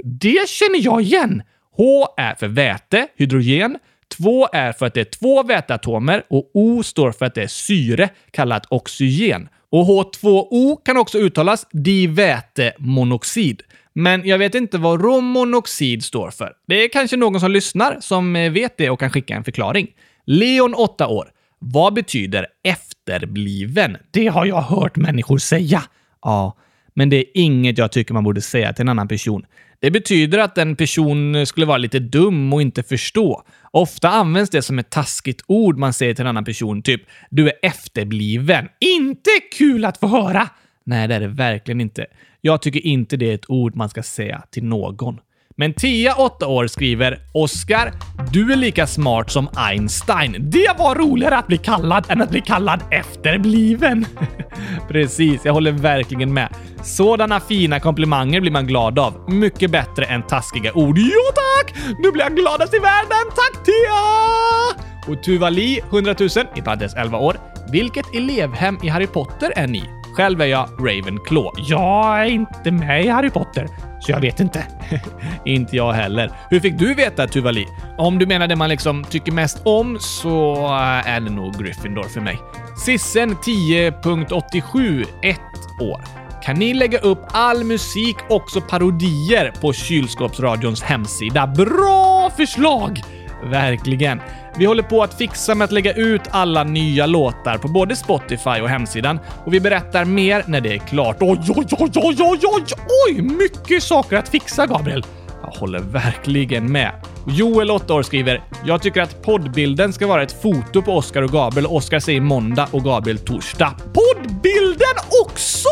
[0.05, 1.43] Det känner jag igen!
[1.77, 3.79] H är för väte, hydrogen.
[4.19, 7.47] 2 är för att det är två väteatomer och O står för att det är
[7.47, 9.49] syre, kallat oxygen.
[9.71, 13.63] Och H2O kan också uttalas divätemonoxid.
[13.93, 16.53] Men jag vet inte vad romonoxid står för.
[16.67, 19.89] Det är kanske någon som lyssnar som eh, vet det och kan skicka en förklaring.
[20.25, 21.29] Leon, 8 år.
[21.59, 23.97] Vad betyder efterbliven?
[24.11, 25.83] Det har jag hört människor säga.
[26.23, 26.57] Ja,
[26.95, 29.47] men det är inget jag tycker man borde säga till en annan person.
[29.81, 33.43] Det betyder att en person skulle vara lite dum och inte förstå.
[33.71, 37.49] Ofta används det som ett taskigt ord man säger till en annan person, typ “du
[37.49, 38.69] är efterbliven”.
[38.81, 40.49] Inte kul att få höra!
[40.85, 42.07] Nej, det är det verkligen inte.
[42.41, 45.21] Jag tycker inte det är ett ord man ska säga till någon.
[45.59, 47.93] Men Tia, 8 år, skriver “Oskar,
[48.33, 50.37] du är lika smart som Einstein.
[50.39, 54.07] Det var roligare att bli kallad än att bli kallad efterbliven.”
[54.89, 56.49] Precis, jag håller verkligen med.
[56.83, 59.31] Sådana fina komplimanger blir man glad av.
[59.31, 60.99] Mycket bättre än taskiga ord.
[60.99, 61.75] Jo tack!
[61.99, 63.27] Nu blir jag gladast i världen!
[63.35, 65.13] Tack Tia!
[65.13, 67.37] Och Tuvali, 100 000, i parentes 11 år.
[67.73, 69.83] Vilket elevhem i Harry Potter är ni?
[70.17, 71.51] Själv är jag Ravenclaw.
[71.57, 73.69] Jag är inte med i Harry Potter,
[74.01, 74.65] så jag vet inte.
[75.45, 76.31] inte jag heller.
[76.51, 77.67] Hur fick du veta Tuvali?
[77.99, 82.03] Om du menar det man liksom tycker mest om så eh, är det nog Gryffindor
[82.03, 82.39] för mig.
[82.85, 85.39] Sissen 10.87, 1
[85.83, 86.27] år.
[86.43, 91.47] Kan ni lägga upp all musik, också parodier, på Kylskåpsradions hemsida?
[91.47, 93.03] Bra förslag!
[93.45, 94.21] Verkligen.
[94.59, 98.61] Vi håller på att fixa med att lägga ut alla nya låtar på både Spotify
[98.63, 101.17] och hemsidan och vi berättar mer när det är klart.
[101.21, 102.65] Oj, oj, oj, oj, oj, oj,
[103.09, 103.23] oj!
[103.23, 105.05] Mycket saker att fixa, Gabriel.
[105.43, 106.93] Jag håller verkligen med.
[107.27, 111.33] Joel, 8 år, skriver “Jag tycker att poddbilden ska vara ett foto på Oscar och
[111.33, 111.67] Gabriel.
[111.67, 113.75] Oscar säger måndag och Gabriel torsdag.
[113.93, 115.69] Poddbilden också!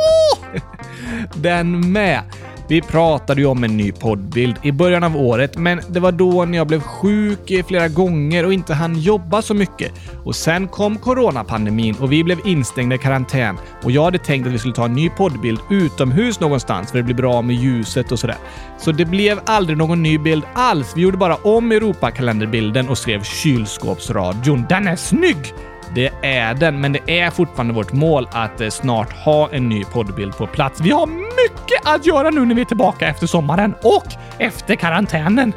[1.34, 2.22] Den med.
[2.68, 6.44] Vi pratade ju om en ny poddbild i början av året, men det var då
[6.44, 9.92] när jag blev sjuk flera gånger och inte hann jobba så mycket.
[10.24, 14.52] Och sen kom coronapandemin och vi blev instängda i karantän och jag hade tänkt att
[14.52, 18.18] vi skulle ta en ny poddbild utomhus någonstans för det blir bra med ljuset och
[18.18, 18.36] sådär.
[18.78, 20.92] Så det blev aldrig någon ny bild alls.
[20.96, 24.66] Vi gjorde bara om Europakalenderbilden och skrev kylskåpsradion.
[24.68, 25.54] Den är snygg!
[25.94, 29.84] Det är den, men det är fortfarande vårt mål att eh, snart ha en ny
[29.84, 30.80] poddbild på plats.
[30.80, 34.06] Vi har mycket att göra nu när vi är tillbaka efter sommaren och
[34.38, 35.52] efter karantänen.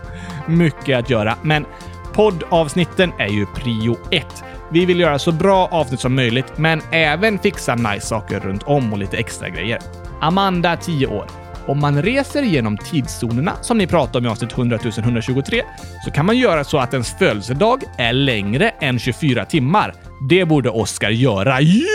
[0.46, 1.66] mycket att göra, men
[2.12, 4.44] poddavsnitten är ju prio ett.
[4.70, 8.92] Vi vill göra så bra avsnitt som möjligt, men även fixa nice saker runt om
[8.92, 9.78] och lite extra grejer.
[10.20, 11.41] Amanda, 10 år.
[11.66, 15.62] Om man reser genom tidszonerna, som ni pratade om i avsnitt 100 123,
[16.04, 19.94] så kan man göra så att ens födelsedag är längre än 24 timmar.
[20.28, 21.60] Det borde Oscar göra.
[21.60, 21.86] Ja!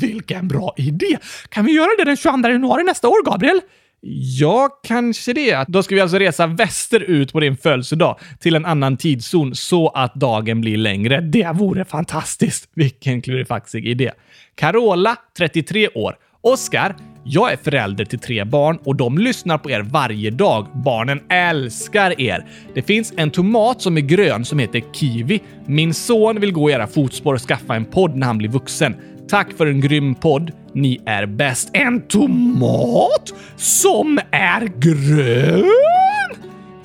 [0.00, 1.18] Vilken bra idé!
[1.48, 3.60] Kan vi göra det den 22 januari nästa år, Gabriel?
[4.40, 5.64] Ja, kanske det.
[5.68, 10.14] Då ska vi alltså resa västerut på din födelsedag till en annan tidszon så att
[10.14, 11.20] dagen blir längre.
[11.20, 12.70] Det vore fantastiskt!
[12.74, 14.12] Vilken klurifaxig idé.
[14.54, 16.16] Carola, 33 år.
[16.40, 20.66] Oskar, jag är förälder till tre barn och de lyssnar på er varje dag.
[20.74, 22.46] Barnen älskar er.
[22.74, 25.40] Det finns en tomat som är grön som heter kiwi.
[25.66, 28.94] Min son vill gå i era fotspår och skaffa en podd när han blir vuxen.
[29.28, 30.52] Tack för en grym podd.
[30.72, 31.70] Ni är bäst.
[31.72, 35.99] En tomat som är grön?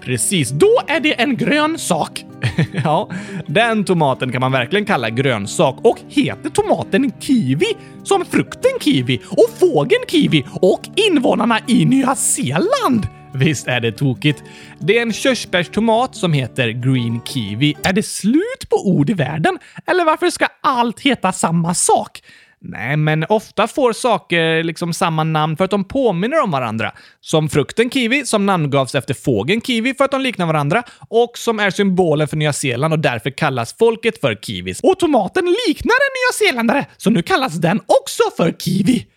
[0.06, 2.26] Precis, då är det en grön sak.
[2.84, 3.10] ja,
[3.48, 7.66] den tomaten kan man verkligen kalla grönsak och heter tomaten kiwi
[8.04, 13.08] som frukten kiwi och fågeln kiwi och invånarna i Nya Zeeland.
[13.34, 14.44] Visst är det tokigt.
[14.80, 17.76] Det är en körsbärstomat som heter green kiwi.
[17.84, 19.60] Är det slut på ord i världen?
[19.86, 22.22] Eller varför ska allt heta samma sak?
[22.68, 26.92] Nej, men ofta får saker liksom samma namn för att de påminner om varandra.
[27.22, 31.60] Som frukten kiwi, som namngavs efter fågeln kiwi för att de liknar varandra och som
[31.60, 34.80] är symbolen för Nya Zeeland och därför kallas folket för kiwis.
[34.84, 39.08] Och tomaten liknar en nyzeeländare, så nu kallas den också för kiwi.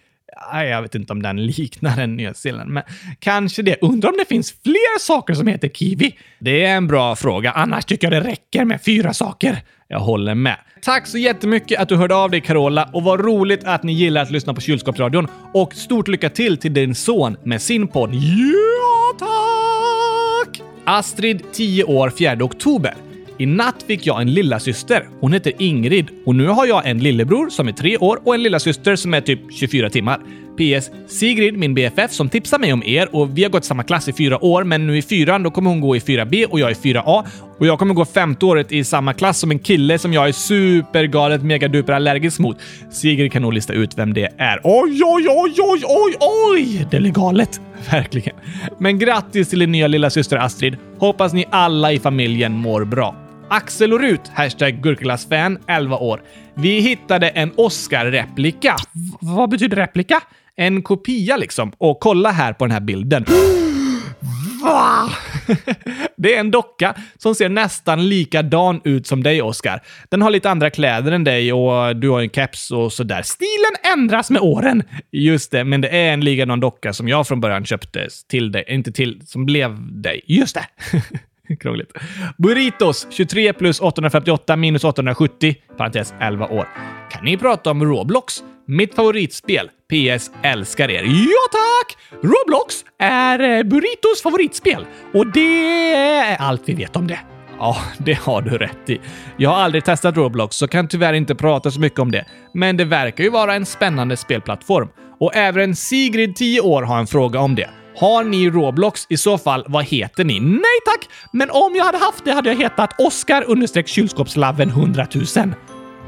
[0.52, 2.82] Jag vet inte om den liknar en nyzeeländare, men
[3.18, 3.76] kanske det.
[3.80, 6.18] Undrar om det finns fler saker som heter kiwi?
[6.38, 7.50] Det är en bra fråga.
[7.50, 9.62] Annars tycker jag det räcker med fyra saker.
[9.88, 10.56] Jag håller med.
[10.82, 14.22] Tack så jättemycket att du hörde av dig Carola och vad roligt att ni gillar
[14.22, 15.28] att lyssna på Kylskåpsradion.
[15.54, 18.14] Och stort lycka till till din son med sin podd.
[18.14, 20.62] Ja, tack!
[20.84, 22.94] Astrid, 10 år, 4 oktober.
[23.38, 25.08] I natt fick jag en lilla syster.
[25.20, 28.42] Hon heter Ingrid och nu har jag en lillebror som är tre år och en
[28.42, 30.20] lilla syster som är typ 24 timmar.
[30.58, 30.90] PS.
[31.06, 34.12] Sigrid, min BFF, som tipsar mig om er och vi har gått samma klass i
[34.12, 36.74] fyra år, men nu i fyran då kommer hon gå i 4B och jag i
[36.74, 37.24] 4A.
[37.58, 40.32] Och jag kommer gå femte året i samma klass som en kille som jag är
[40.32, 42.56] supergalet megaduper allergisk mot.
[42.90, 44.60] Sigrid kan nog lista ut vem det är.
[44.64, 46.86] Oj, oj, oj, oj, oj, oj!
[46.90, 47.60] Det är galet.
[47.90, 48.36] Verkligen.
[48.78, 50.76] Men grattis till din nya lilla syster Astrid.
[50.98, 53.27] Hoppas ni alla i familjen mår bra.
[53.50, 56.22] Axel och Rut, hashtag gurkaglassfan, 11 år.
[56.54, 58.76] Vi hittade en Oscar-replika.
[59.20, 60.20] vad betyder replika?
[60.56, 61.72] En kopia liksom.
[61.78, 63.24] Och kolla här på den här bilden.
[64.62, 65.10] Va?
[66.16, 69.80] Det är en docka som ser nästan likadan ut som dig, Oscar.
[70.08, 73.22] Den har lite andra kläder än dig och du har en keps och sådär.
[73.22, 74.82] Stilen ändras med åren!
[75.12, 78.64] Just det, men det är en likadan docka som jag från början köpte till dig.
[78.68, 80.22] Inte till, som blev dig.
[80.26, 80.66] Just det!
[81.60, 81.92] Krångligt.
[82.36, 86.68] Burritos 23 plus 858 minus 870, parentes 11 år.
[87.10, 88.42] Kan ni prata om Roblox?
[88.66, 89.70] Mitt favoritspel.
[89.92, 90.30] PS.
[90.42, 91.02] Älskar er.
[91.04, 91.96] Ja tack!
[92.22, 97.18] Roblox är eh, Burritos favoritspel och det är allt vi vet om det.
[97.58, 99.00] Ja, det har du rätt i.
[99.36, 102.24] Jag har aldrig testat Roblox så kan tyvärr inte prata så mycket om det.
[102.54, 104.88] Men det verkar ju vara en spännande spelplattform.
[105.20, 107.70] Och även Sigrid, 10 år, har en fråga om det.
[108.00, 109.06] Har ni Roblox?
[109.08, 110.40] I så fall, vad heter ni?
[110.40, 111.08] Nej tack!
[111.32, 115.24] Men om jag hade haft det hade jag hetat Oscar understreck kylskåpslaven 100 000.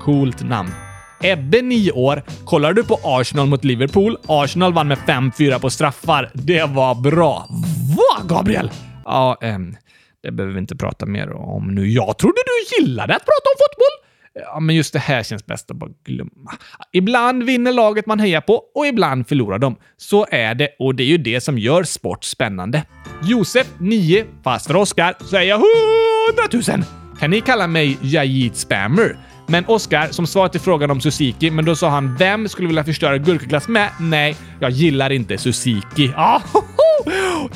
[0.01, 0.71] Coolt namn.
[1.23, 2.23] Ebbe, 9 år.
[2.45, 4.19] Kollar du på Arsenal mot Liverpool?
[4.27, 6.31] Arsenal vann med 5-4 på straffar.
[6.35, 7.47] Det var bra.
[7.97, 8.71] Vad, Gabriel?
[9.05, 9.77] Ja, ehm,
[10.23, 11.89] det behöver vi inte prata mer om nu.
[11.89, 14.10] Jag trodde du gillade att prata om fotboll.
[14.35, 16.53] Ja, men just det här känns bäst att bara glömma.
[16.93, 19.77] Ibland vinner laget man hejar på och ibland förlorar de.
[19.97, 22.83] Så är det och det är ju det som gör sport spännande.
[23.23, 25.61] Josef, 9, fast för Oskar säger jag
[26.59, 26.85] 100 000.
[27.21, 29.17] Kan ni kalla mig Jajit Spammer?
[29.51, 32.85] Men Oscar, som svar till frågan om Suzuki, men då sa han vem skulle vilja
[32.85, 33.89] förstöra gurkaglass med?
[34.01, 36.13] Nej, jag gillar inte Suzuki.
[36.17, 36.41] Ah,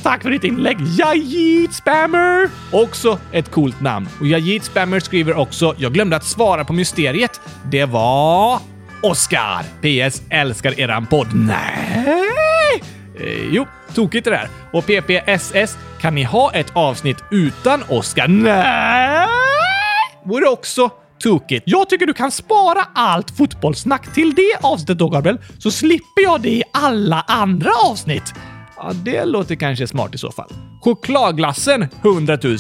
[0.03, 2.49] Tack för ditt inlägg, Jajit Spammer!
[2.73, 4.09] Också ett coolt namn.
[4.21, 7.41] Och Jajit Spammer skriver också “Jag glömde att svara på mysteriet.
[7.71, 8.59] Det var...
[9.03, 9.63] Oscar!
[10.11, 10.23] PS.
[10.31, 11.29] Älskar eran podd.
[11.35, 12.83] Nej!
[13.21, 14.49] Eh, jo, tokigt det där.
[14.73, 18.29] Och PPSS, kan ni ha ett avsnitt utan Oscar?
[18.29, 19.29] Nej!
[20.25, 21.63] Vore också tokigt.
[21.67, 26.41] Jag tycker du kan spara allt fotbollssnack till det avsnittet då, Gabriel, så slipper jag
[26.41, 28.35] det i alla andra avsnitt.
[28.77, 30.51] Ja, det låter kanske smart i så fall.
[30.81, 32.57] Chokladglassen 100 000.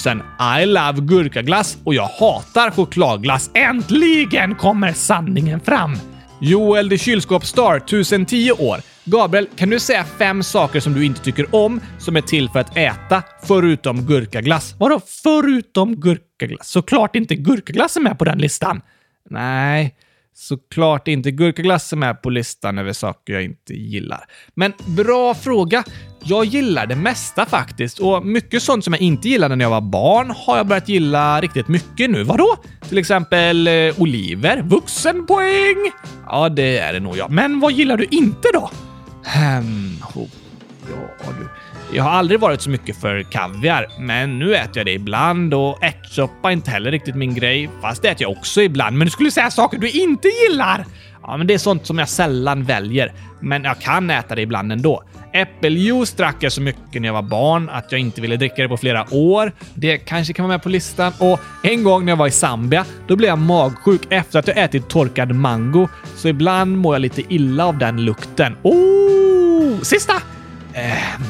[0.62, 3.50] I love gurkaglass och jag hatar chokladglass.
[3.54, 5.96] Äntligen kommer sanningen fram!
[6.40, 8.80] Joel the kylskåpsstar, 1010 år.
[9.06, 12.60] Gabriel, kan du säga fem saker som du inte tycker om som är till för
[12.60, 14.74] att äta, förutom gurkaglass?
[14.78, 16.68] Vadå förutom gurkaglass?
[16.68, 18.80] Såklart inte gurkaglass är med på den listan.
[19.30, 19.94] Nej,
[20.34, 21.30] såklart inte.
[21.30, 24.24] Gurkaglass är med på listan över saker jag inte gillar.
[24.54, 25.84] Men bra fråga.
[26.26, 29.80] Jag gillar det mesta faktiskt och mycket sånt som jag inte gillade när jag var
[29.80, 32.22] barn har jag börjat gilla riktigt mycket nu.
[32.22, 32.56] Vadå?
[32.88, 35.92] Till exempel eh, oliver, vuxenpoäng.
[36.26, 37.28] Ja, det är det nog ja.
[37.28, 38.70] Men vad gillar du inte då?
[39.24, 40.28] Hmm, oh,
[40.88, 41.48] ja du.
[41.96, 45.82] Jag har aldrig varit så mycket för kaviar, men nu äter jag det ibland och
[45.82, 47.70] ärtsoppa är inte heller riktigt min grej.
[47.82, 48.98] Fast det äter jag också ibland.
[48.98, 50.87] Men du skulle säga saker du inte gillar!
[51.22, 53.12] Ja, men det är sånt som jag sällan väljer.
[53.40, 55.02] Men jag kan äta det ibland ändå.
[55.34, 58.68] Äppeljuice drack jag så mycket när jag var barn att jag inte ville dricka det
[58.68, 59.52] på flera år.
[59.74, 61.12] Det kanske kan vara med på listan.
[61.18, 64.58] Och en gång när jag var i Zambia, då blev jag magsjuk efter att jag
[64.58, 65.88] ätit torkad mango.
[66.16, 68.56] Så ibland mår jag lite illa av den lukten.
[68.62, 69.80] Oh!
[69.82, 70.14] Sista!
[70.72, 71.20] Eh,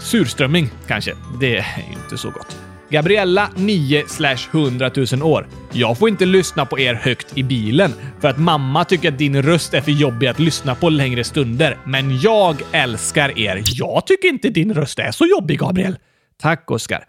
[0.00, 1.14] surströmming kanske.
[1.40, 2.61] Det är inte så gott.
[2.92, 4.04] Gabriella 9
[4.52, 5.48] 100 000 år.
[5.72, 9.42] Jag får inte lyssna på er högt i bilen för att mamma tycker att din
[9.42, 11.78] röst är för jobbig att lyssna på längre stunder.
[11.86, 13.62] Men jag älskar er.
[13.66, 15.96] Jag tycker inte din röst är så jobbig, Gabriel.
[16.40, 17.04] Tack, Oskar.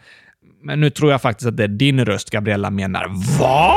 [0.63, 3.05] Men nu tror jag faktiskt att det är din röst Gabriella menar.
[3.39, 3.75] Va?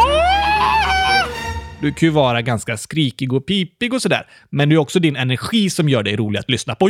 [1.80, 5.16] Du kan ju vara ganska skrikig och pipig och sådär, men det är också din
[5.16, 6.88] energi som gör dig rolig att lyssna på.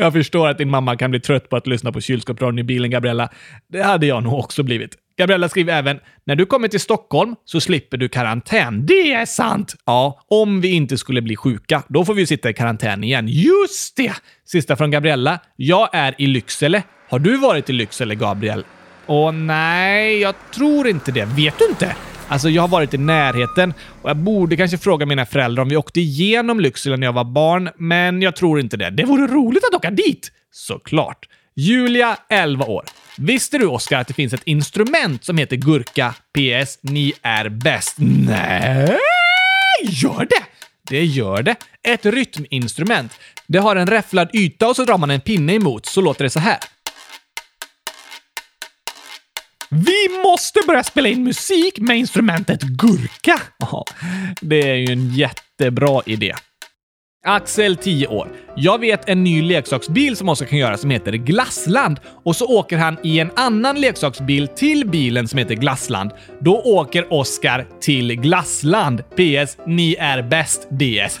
[0.00, 2.90] Jag förstår att din mamma kan bli trött på att lyssna på kylskåpsradion i bilen,
[2.90, 3.28] Gabriella.
[3.72, 4.96] Det hade jag nog också blivit.
[5.18, 9.74] Gabriella skriver även “När du kommer till Stockholm så slipper du karantän.” Det är sant!
[9.86, 11.82] Ja, om vi inte skulle bli sjuka.
[11.88, 13.28] Då får vi sitta i karantän igen.
[13.28, 14.12] Just det!
[14.46, 15.38] Sista från Gabriella.
[15.56, 16.82] “Jag är i Lycksele.
[17.08, 18.64] Har du varit i Lycksele, Gabriel?”
[19.06, 21.24] Åh nej, jag tror inte det.
[21.24, 21.96] Vet du inte?
[22.28, 25.76] Alltså, jag har varit i närheten och jag borde kanske fråga mina föräldrar om vi
[25.76, 28.90] åkte igenom Lycksele när jag var barn, men jag tror inte det.
[28.90, 30.32] Det vore roligt att åka dit!
[30.50, 31.28] Såklart.
[31.56, 32.84] Julia, 11 år.
[33.16, 36.14] Visste du, Oskar, att det finns ett instrument som heter gurka?
[36.34, 36.78] PS.
[36.82, 37.96] Ni är bäst.
[37.98, 38.98] Nej,
[39.82, 40.44] gör det?
[40.88, 41.56] Det gör det.
[41.82, 43.12] Ett rytminstrument.
[43.46, 46.30] Det har en räfflad yta och så drar man en pinne emot, så låter det
[46.30, 46.58] så här.
[49.70, 53.40] Vi måste börja spela in musik med instrumentet gurka!
[53.58, 53.84] Ja,
[54.40, 56.34] det är ju en jättebra idé.
[57.26, 58.28] Axel, 10 år.
[58.56, 62.78] Jag vet en ny leksaksbil som Oskar kan göra som heter Glassland och så åker
[62.78, 66.10] han i en annan leksaksbil till bilen som heter Glassland.
[66.40, 69.00] Då åker Oskar till Glassland.
[69.00, 69.56] PS.
[69.66, 71.20] Ni är bäst DS.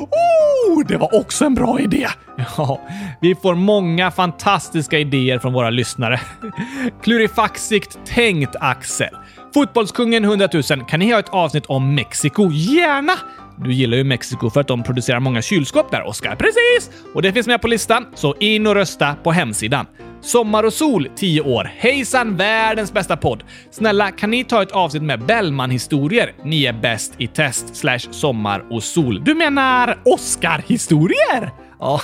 [0.00, 2.06] oh, det var också en bra idé!
[2.56, 2.80] Ja,
[3.20, 6.20] vi får många fantastiska idéer från våra lyssnare.
[7.02, 9.14] Klurifaxigt tänkt, Axel.
[9.54, 12.50] Fotbollskungen 100 000, kan ni ha ett avsnitt om Mexiko?
[12.50, 13.12] Gärna!
[13.56, 16.36] Du gillar ju Mexiko för att de producerar många kylskåp där, Oskar.
[16.36, 17.02] Precis!
[17.14, 19.86] Och det finns med på listan, så in och rösta på hemsidan.
[20.20, 21.70] Sommar och sol, 10 år.
[21.76, 23.42] Hejsan, världens bästa podd!
[23.70, 26.32] Snälla, kan ni ta ett avsnitt med Bellman-historier?
[26.44, 29.24] Ni är bäst i test slash sommar och sol.
[29.24, 31.63] Du menar Oscar-historier?
[31.84, 32.00] Ja,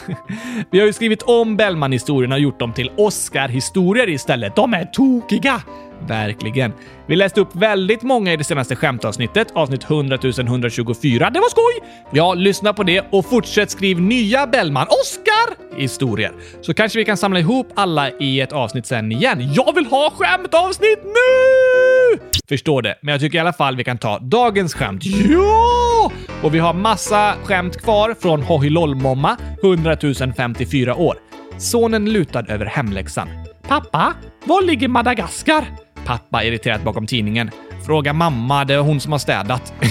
[0.71, 4.57] vi har ju skrivit om Bellman-historierna och gjort dem till Oscar-historier istället.
[4.57, 5.62] De är tokiga!
[6.09, 6.73] Verkligen.
[7.07, 11.31] Vi läste upp väldigt många i det senaste skämtavsnittet, avsnitt 100 124.
[11.31, 11.90] Det var skoj!
[12.11, 16.33] Ja, lyssna på det och fortsätt skriv nya Bellman Oscar historier.
[16.61, 19.55] Så kanske vi kan samla ihop alla i ett avsnitt sen igen.
[19.55, 22.39] Jag vill ha skämtavsnitt nu!
[22.50, 25.04] Förstår det, men jag tycker i alla fall vi kan ta dagens skämt.
[25.04, 26.12] Ja!
[26.42, 29.96] Och vi har massa skämt kvar från Hohilollmomma, 100
[30.36, 31.14] 054 år.
[31.58, 33.28] Sonen lutad över hemläxan.
[33.68, 35.64] Pappa, var ligger Madagaskar?
[36.04, 37.50] Pappa irriterat bakom tidningen.
[37.86, 39.72] Fråga mamma, det är hon som har städat.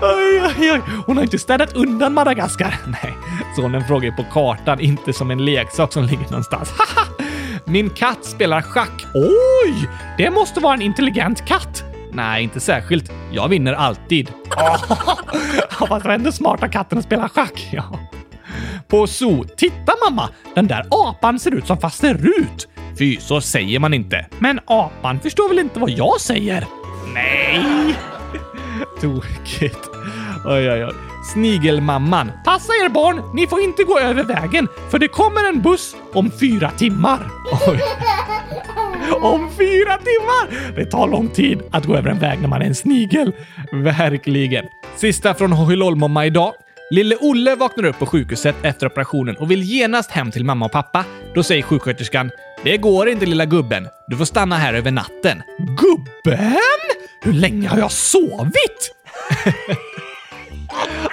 [0.00, 0.80] Oj, oj, oj.
[1.06, 2.74] Hon har inte städat undan Madagaskar.
[2.86, 3.14] Nej,
[3.56, 6.72] sonen frågar på kartan, inte som en leksak som ligger någonstans.
[7.68, 9.06] Min katt spelar schack.
[9.14, 9.88] Oj!
[10.18, 11.84] Det måste vara en intelligent katt.
[12.12, 13.12] Nej, inte särskilt.
[13.32, 14.30] Jag vinner alltid.
[15.80, 17.68] Oh, fast ändå smarta katten att spela schack.
[17.72, 17.98] Ja.
[18.88, 19.44] På zoo.
[19.56, 20.28] Titta mamma!
[20.54, 22.68] Den där apan ser ut som faster Rut.
[22.98, 24.26] Fy, så säger man inte.
[24.38, 26.66] Men apan förstår väl inte vad jag säger?
[27.14, 27.64] Nej!
[29.00, 29.88] Tokigt.
[30.44, 30.94] Oj, oj, oj.
[31.32, 32.32] Snigelmamman.
[32.44, 33.22] Passa er barn!
[33.34, 37.18] Ni får inte gå över vägen, för det kommer en buss om fyra timmar.
[37.68, 37.80] Oj.
[39.22, 40.74] Om fyra timmar!
[40.76, 43.32] Det tar lång tid att gå över en väg när man är en snigel.
[43.72, 44.64] Verkligen.
[44.96, 46.52] Sista från Hohilollmomma idag.
[46.90, 50.72] Lille Olle vaknar upp på sjukhuset efter operationen och vill genast hem till mamma och
[50.72, 51.04] pappa.
[51.34, 52.30] Då säger sjuksköterskan
[52.64, 53.88] “Det går inte lilla gubben.
[54.08, 56.56] Du får stanna här över natten.” Gubben?
[57.22, 58.92] Hur länge har jag sovit?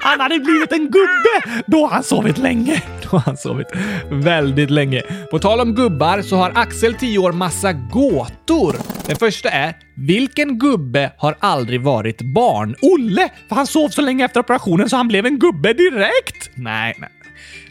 [0.04, 1.64] Han hade blivit en gubbe!
[1.68, 2.84] Då har han sovit länge.
[3.04, 3.68] Då har han sovit
[4.12, 5.02] väldigt länge.
[5.32, 8.76] På tal om gubbar så har Axel 10 år massa gåtor.
[9.08, 12.76] Den första är vilken gubbe har aldrig varit barn?
[12.82, 13.30] Olle!
[13.50, 16.50] För han sov så länge efter operationen så han blev en gubbe direkt.
[16.54, 17.10] Nej, nej.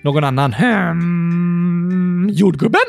[0.02, 0.52] Någon annan?
[0.52, 2.80] Hmm, jordgubben?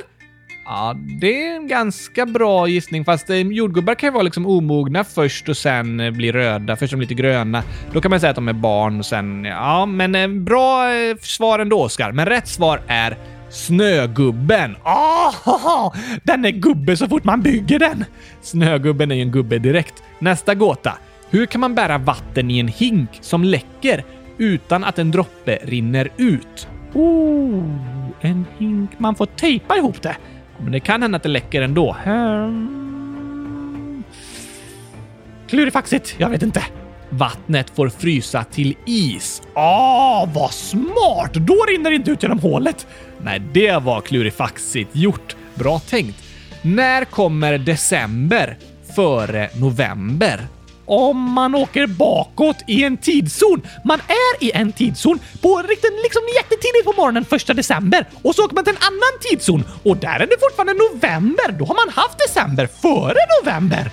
[0.65, 5.03] Ja, det är en ganska bra gissning, fast eh, jordgubbar kan ju vara liksom omogna
[5.03, 7.63] först och sen eh, bli röda, först de lite gröna.
[7.91, 9.45] Då kan man säga att de är barn och sen...
[9.45, 10.87] Ja, men eh, bra
[11.21, 12.11] svar ändå, Oskar.
[12.11, 13.17] Men rätt svar är
[13.49, 14.75] Snögubben.
[14.85, 18.05] Oh, den är gubbe så fort man bygger den!
[18.41, 20.03] Snögubben är ju en gubbe direkt.
[20.19, 20.97] Nästa gåta.
[21.29, 24.03] Hur kan man bära vatten i en hink som läcker
[24.37, 26.67] utan att en droppe rinner ut?
[26.93, 27.63] Oh,
[28.21, 28.91] en hink.
[28.97, 30.15] Man får tejpa ihop det.
[30.57, 31.95] Men det kan hända att det läcker ändå.
[32.03, 34.03] Hmm.
[35.47, 36.63] Klurifaxigt, jag vet inte.
[37.09, 39.41] Vattnet får frysa till is.
[39.53, 41.33] Ah, vad smart!
[41.33, 42.87] Då rinner det inte ut genom hålet.
[43.21, 45.35] Nej, det var klurifaxigt gjort.
[45.55, 46.23] Bra tänkt.
[46.61, 48.57] När kommer december
[48.95, 50.39] före november?
[50.85, 53.61] Om man åker bakåt i en tidszon.
[53.83, 58.45] Man är i en tidszon på riktigt liksom jättetidigt på morgonen första december och så
[58.45, 61.51] åker man till en annan tidszon och där är det fortfarande november.
[61.59, 63.91] Då har man haft december före november.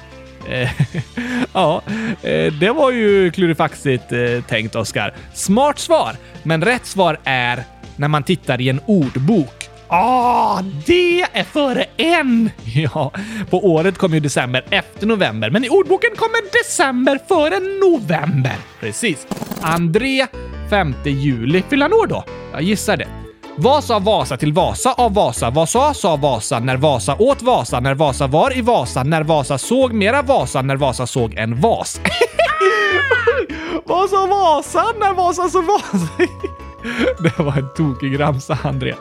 [0.48, 0.70] Eh,
[1.52, 1.82] ja,
[2.22, 5.14] eh, det var ju klurifaxigt eh, tänkt, Oskar.
[5.34, 7.64] Smart svar, men rätt svar är
[7.96, 9.69] när man tittar i en ordbok.
[9.92, 12.50] Ah, det är före en!
[12.74, 13.12] Ja,
[13.50, 18.56] på året kommer ju december efter november, men i ordboken kommer december före november.
[18.80, 19.26] Precis.
[19.60, 20.26] André,
[20.70, 22.24] 5 juli, fyller han år då?
[22.52, 23.08] Jag gissar det.
[23.56, 25.50] Vad sa Vasa till Vasa av Vasa?
[25.50, 27.80] Vad sa sa Vasa när Vasa åt Vasa?
[27.80, 29.02] När Vasa var i Vasa?
[29.02, 30.62] När Vasa såg mera Vasa?
[30.62, 32.00] När Vasa såg en vas?
[33.84, 36.08] Vad sa Vasa när Vasa såg Vasa?
[37.22, 38.94] Det var en tokig ramsa, André.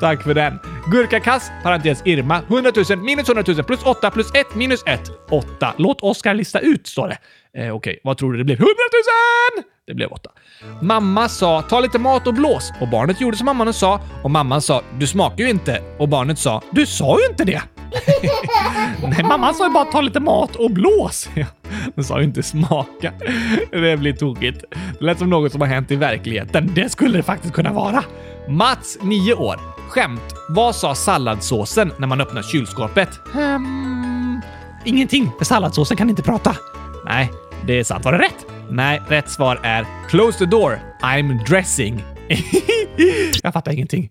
[0.00, 0.58] Tack för den.
[0.92, 5.00] Gurkakass, parentes Irma, 100 000 minus 100 000 plus 8 plus 1 minus 1.
[5.30, 5.74] 8.
[5.76, 7.18] Låt Oskar lista ut, står det.
[7.62, 8.56] Eh, Okej, vad tror du det blev?
[8.58, 8.68] 100
[9.56, 9.64] 000!
[9.86, 10.30] Det blev 8.
[10.82, 14.62] Mamma sa ta lite mat och blås och barnet gjorde som mamman sa och mamman
[14.62, 17.75] sa du smakar ju inte och barnet sa du sa ju inte det.
[19.02, 21.28] Nej, mamma sa ju bara ta lite mat och blås.
[21.94, 23.12] Hon sa ju inte smaka.
[23.70, 24.64] Det blir tokigt.
[24.70, 26.72] Det lät som något som har hänt i verkligheten.
[26.74, 28.04] Det skulle det faktiskt kunna vara.
[28.48, 29.60] Mats, 9 år.
[29.88, 30.34] Skämt.
[30.48, 33.08] Vad sa salladssåsen när man öppnar kylskåpet?
[33.34, 34.40] Um,
[34.84, 36.56] ingenting, för salladssåsen kan inte prata.
[37.04, 37.30] Nej,
[37.66, 38.04] det är sant.
[38.04, 38.46] Var det rätt?
[38.70, 42.04] Nej, rätt svar är “Close the door, I'm dressing”.
[43.42, 44.10] Jag fattar ingenting.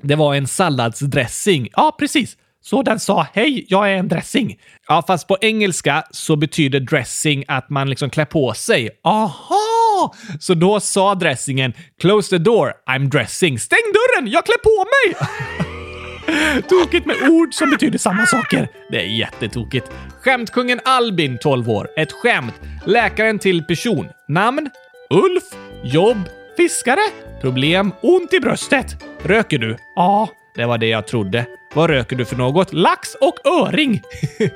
[0.00, 1.68] Det var en salladsdressing.
[1.72, 2.36] Ja, precis.
[2.70, 4.58] Så den sa “Hej, jag är en dressing”.
[4.88, 8.90] Ja, fast på engelska så betyder dressing att man liksom klär på sig.
[9.04, 10.14] Aha!
[10.40, 13.58] Så då sa dressingen “Close the door, I'm dressing”.
[13.58, 15.16] Stäng dörren, jag klär på mig!
[16.68, 18.68] Tokigt med ord som betyder samma saker.
[18.90, 19.90] Det är jättetokigt.
[20.20, 21.88] Skämtkungen Albin, 12 år.
[21.96, 22.54] Ett skämt.
[22.84, 24.08] Läkaren till person.
[24.28, 24.70] Namn?
[25.10, 25.44] Ulf.
[25.84, 26.28] Jobb?
[26.56, 27.00] Fiskare.
[27.40, 27.92] Problem?
[28.02, 29.04] Ont i bröstet.
[29.22, 29.76] Röker du?
[29.96, 31.46] Ja, det var det jag trodde.
[31.76, 32.72] Vad röker du för något?
[32.72, 34.02] Lax och öring.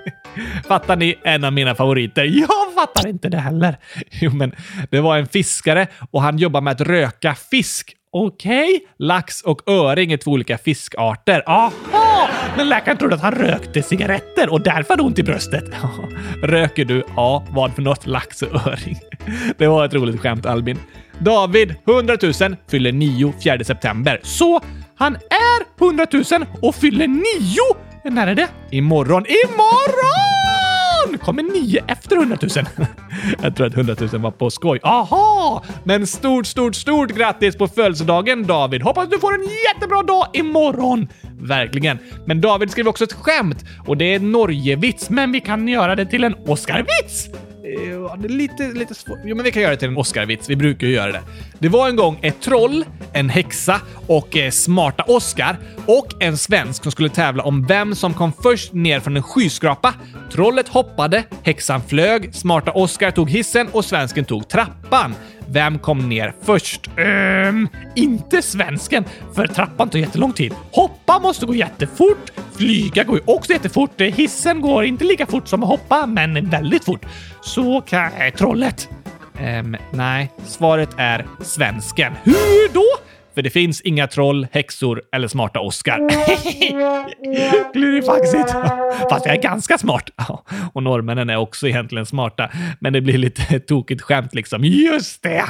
[0.69, 1.19] Fattar ni?
[1.25, 2.25] En av mina favoriter.
[2.25, 3.77] Jag fattar inte det heller.
[4.11, 4.53] Jo, men
[4.91, 7.97] det var en fiskare och han jobbar med att röka fisk.
[8.13, 11.43] Okej, lax och öring är två olika fiskarter.
[11.47, 12.29] Aha!
[12.57, 15.65] Men läkaren trodde att han rökte cigaretter och därför hade ont i bröstet.
[16.43, 17.05] Röker du?
[17.17, 18.07] Ja, vad för något?
[18.07, 18.99] Lax och öring.
[19.59, 20.79] Det var ett roligt skämt, Albin.
[21.19, 24.21] David, 100 000, fyller 9 4 september.
[24.23, 24.61] Så
[24.97, 26.25] han är 100 000
[26.63, 27.25] och fyller 9!
[28.05, 28.49] När är det?
[28.71, 29.25] Imorgon.
[29.27, 30.40] Imorgon!
[31.19, 32.51] Kommer nio efter 100 000.
[33.43, 34.81] Jag tror att 100 000 var på skoj.
[34.83, 35.65] Aha!
[35.85, 38.83] Men stort, stort, stort grattis på födelsedagen David!
[38.83, 41.09] Hoppas du får en jättebra dag imorgon!
[41.41, 41.99] Verkligen.
[42.27, 45.97] Men David skrev också ett skämt och det är en Norgevits, men vi kan göra
[45.97, 47.29] det till en Oscarvits!
[47.75, 49.19] Ja, det är lite, lite svårt.
[49.25, 51.23] Jo, men vi kan göra det till en Oscar-vits, Vi brukar ju göra det.
[51.59, 55.57] Det var en gång ett troll, en häxa och eh, smarta Oscar
[55.87, 59.95] och en svensk som skulle tävla om vem som kom först ner från en skyskrapa.
[60.33, 65.15] Trollet hoppade, häxan flög, smarta Oscar tog hissen och svensken tog trappan.
[65.53, 66.91] Vem kom ner först?
[66.97, 70.55] Ehm, inte svensken, för trappan tar jättelång tid.
[70.73, 72.31] Hoppa måste gå jättefort.
[72.57, 74.01] Flyga går ju också jättefort.
[74.01, 77.07] Hissen går inte lika fort som att hoppa, men väldigt fort.
[77.41, 78.89] Så kan eh, trollet.
[79.39, 82.13] Ehm, nej, svaret är svensken.
[82.25, 82.85] Hur då?
[83.35, 85.99] För det finns inga troll, häxor eller smarta Oscar.
[87.73, 88.51] Klurifaxigt!
[89.11, 90.11] Fast jag är ganska smart.
[90.73, 92.51] Och norrmännen är också egentligen smarta,
[92.81, 94.65] men det blir lite tokigt skämt liksom.
[94.65, 95.45] Just det!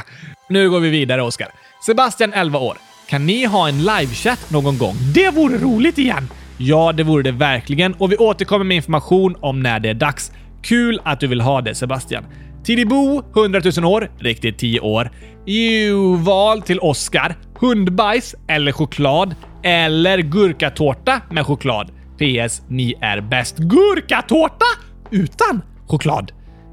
[0.48, 1.48] Nu går vi vidare, Oscar.
[1.86, 2.76] Sebastian, 11 år.
[3.08, 4.94] Kan ni ha en livechatt någon gång?
[5.14, 6.28] Det vore roligt igen!
[6.58, 10.32] Ja, det vore det verkligen och vi återkommer med information om när det är dags.
[10.62, 12.24] Kul att du vill ha det, Sebastian.
[12.64, 15.10] Tidibo, 100 000 år, riktigt 10 år.
[15.46, 17.36] EU-val till Oscar.
[17.60, 19.34] Hundbajs eller choklad?
[19.62, 21.90] Eller gurkatårta med choklad?
[22.18, 22.62] PS.
[22.68, 23.56] Ni är bäst.
[23.58, 24.66] Gurkatårta
[25.10, 26.32] utan choklad.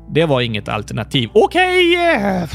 [0.09, 1.29] Det var inget alternativ.
[1.33, 2.47] Okej, Okay.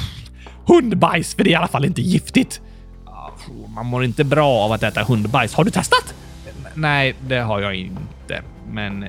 [0.66, 2.60] hundbajs, för det är i alla fall inte giftigt.
[3.06, 3.30] Ah,
[3.74, 5.54] man mår inte bra av att äta hundbajs.
[5.54, 6.14] Har du testat?
[6.74, 8.42] Nej, det har jag inte.
[8.70, 9.02] Men...
[9.02, 9.08] Eh,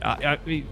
[0.00, 0.64] ja, ja, vi-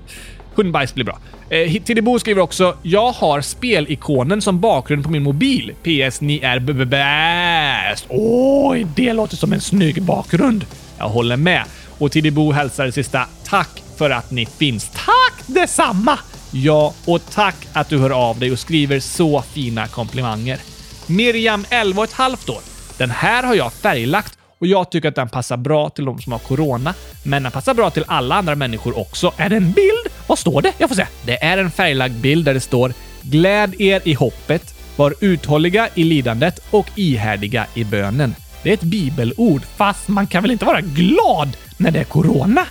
[0.56, 1.18] hundbajs blir bra.
[1.50, 5.72] Eh, Tidibo skriver också “Jag har spelikonen som bakgrund på min mobil.
[5.82, 6.20] PS.
[6.20, 10.66] Ni är bäst!” Oj, det låter som en snygg bakgrund.
[10.98, 11.64] Jag håller med.
[11.98, 16.18] Och Tidibo hälsar det sista “Tack för att ni finns.” Tack detsamma!
[16.50, 20.58] Ja, och tack att du hör av dig och skriver så fina komplimanger.
[21.06, 22.60] Miriam, 11 och ett halvt år.
[22.98, 26.32] Den här har jag färglagt och jag tycker att den passar bra till de som
[26.32, 29.32] har corona, men den passar bra till alla andra människor också.
[29.36, 30.06] Är det en bild?
[30.26, 30.72] Vad står det?
[30.78, 31.06] Jag får se.
[31.26, 32.92] Det är en färglagd bild där det står
[33.22, 38.34] “Gläd er i hoppet, var uthålliga i lidandet och ihärdiga i bönen”.
[38.62, 42.66] Det är ett bibelord, fast man kan väl inte vara glad när det är corona?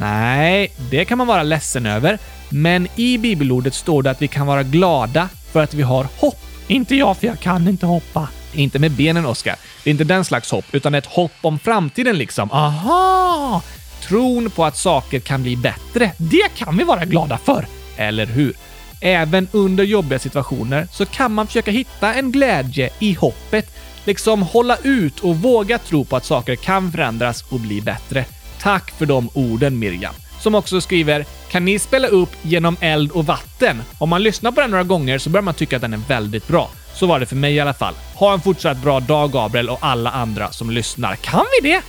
[0.00, 2.18] Nej, det kan man vara ledsen över.
[2.48, 6.40] Men i bibelordet står det att vi kan vara glada för att vi har hopp.
[6.66, 8.28] Inte jag, för jag kan inte hoppa.
[8.52, 9.56] Inte med benen, Oskar.
[9.84, 12.52] Det är inte den slags hopp, utan ett hopp om framtiden liksom.
[12.52, 13.62] Aha!
[14.02, 17.66] Tron på att saker kan bli bättre, det kan vi vara glada för.
[17.96, 18.54] Eller hur?
[19.00, 23.74] Även under jobbiga situationer så kan man försöka hitta en glädje i hoppet.
[24.04, 28.24] Liksom hålla ut och våga tro på att saker kan förändras och bli bättre.
[28.60, 30.14] Tack för de orden, Miriam.
[30.40, 34.60] Som också skriver “Kan ni spela upp genom eld och vatten?” Om man lyssnar på
[34.60, 36.70] den några gånger så börjar man tycka att den är väldigt bra.
[36.98, 37.94] Så var det för mig i alla fall.
[38.14, 41.16] Ha en fortsatt bra dag, Gabriel, och alla andra som lyssnar.
[41.16, 41.82] Kan vi det?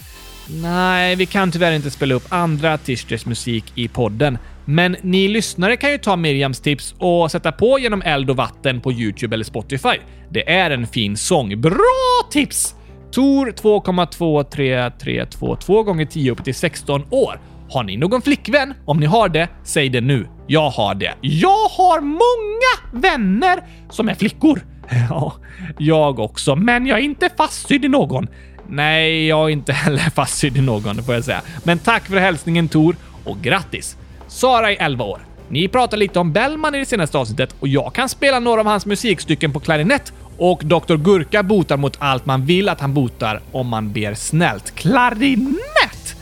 [0.62, 4.38] Nej, vi kan tyvärr inte spela upp andra artisters musik i podden.
[4.66, 8.82] Men ni lyssnare kan ju ta Miriams tips och sätta på genom eld och vatten
[8.82, 9.96] på YouTube eller Spotify.
[10.30, 11.62] Det är en fin sång.
[11.62, 12.76] Bra tips!
[13.12, 17.40] Tor 2,23322 gånger 10 upp till 16 år.
[17.70, 18.74] Har ni någon flickvän?
[18.86, 20.28] Om ni har det, säg det nu.
[20.48, 21.14] Jag har det.
[21.22, 24.62] Jag har många vänner som är flickor.
[25.10, 25.34] Ja,
[25.78, 28.28] jag också, men jag är inte fastsydd i någon.
[28.68, 31.42] Nej, jag är inte heller fastsydd i någon, får jag säga.
[31.64, 33.98] Men tack för hälsningen Tor och grattis!
[34.28, 35.20] Sara är 11 år.
[35.50, 38.68] Ni pratade lite om Bellman i det senaste avsnittet och jag kan spela några av
[38.68, 40.96] hans musikstycken på klarinett och Dr.
[40.96, 44.76] Gurka botar mot allt man vill att han botar om man ber snällt.
[44.76, 46.16] Klarinett!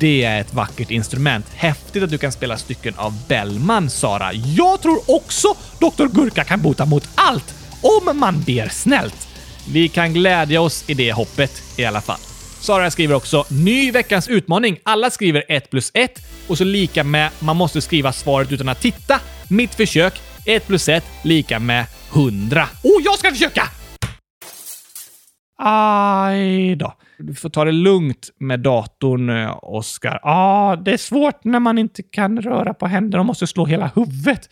[0.00, 1.46] Det är ett vackert instrument.
[1.54, 4.32] Häftigt att du kan spela stycken av Bellman, Sara.
[4.32, 5.48] Jag tror också
[5.78, 6.06] Dr.
[6.06, 7.54] Gurka kan bota mot allt
[7.84, 9.28] om man ber snällt.
[9.72, 12.20] Vi kan glädja oss i det hoppet i alla fall.
[12.60, 14.78] Sara skriver också “Ny veckans utmaning.
[14.82, 16.10] Alla skriver 1 plus 1
[16.48, 19.20] och så lika med man måste skriva svaret utan att titta.
[19.50, 22.68] Mitt försök 1 plus 1 lika med 100.
[22.82, 23.62] Och jag ska försöka!
[25.58, 26.94] Aj då.
[27.18, 30.20] Du får ta det lugnt med datorn, Oskar.
[30.22, 33.66] Ja, ah, det är svårt när man inte kan röra på händerna och måste slå
[33.66, 34.48] hela huvudet.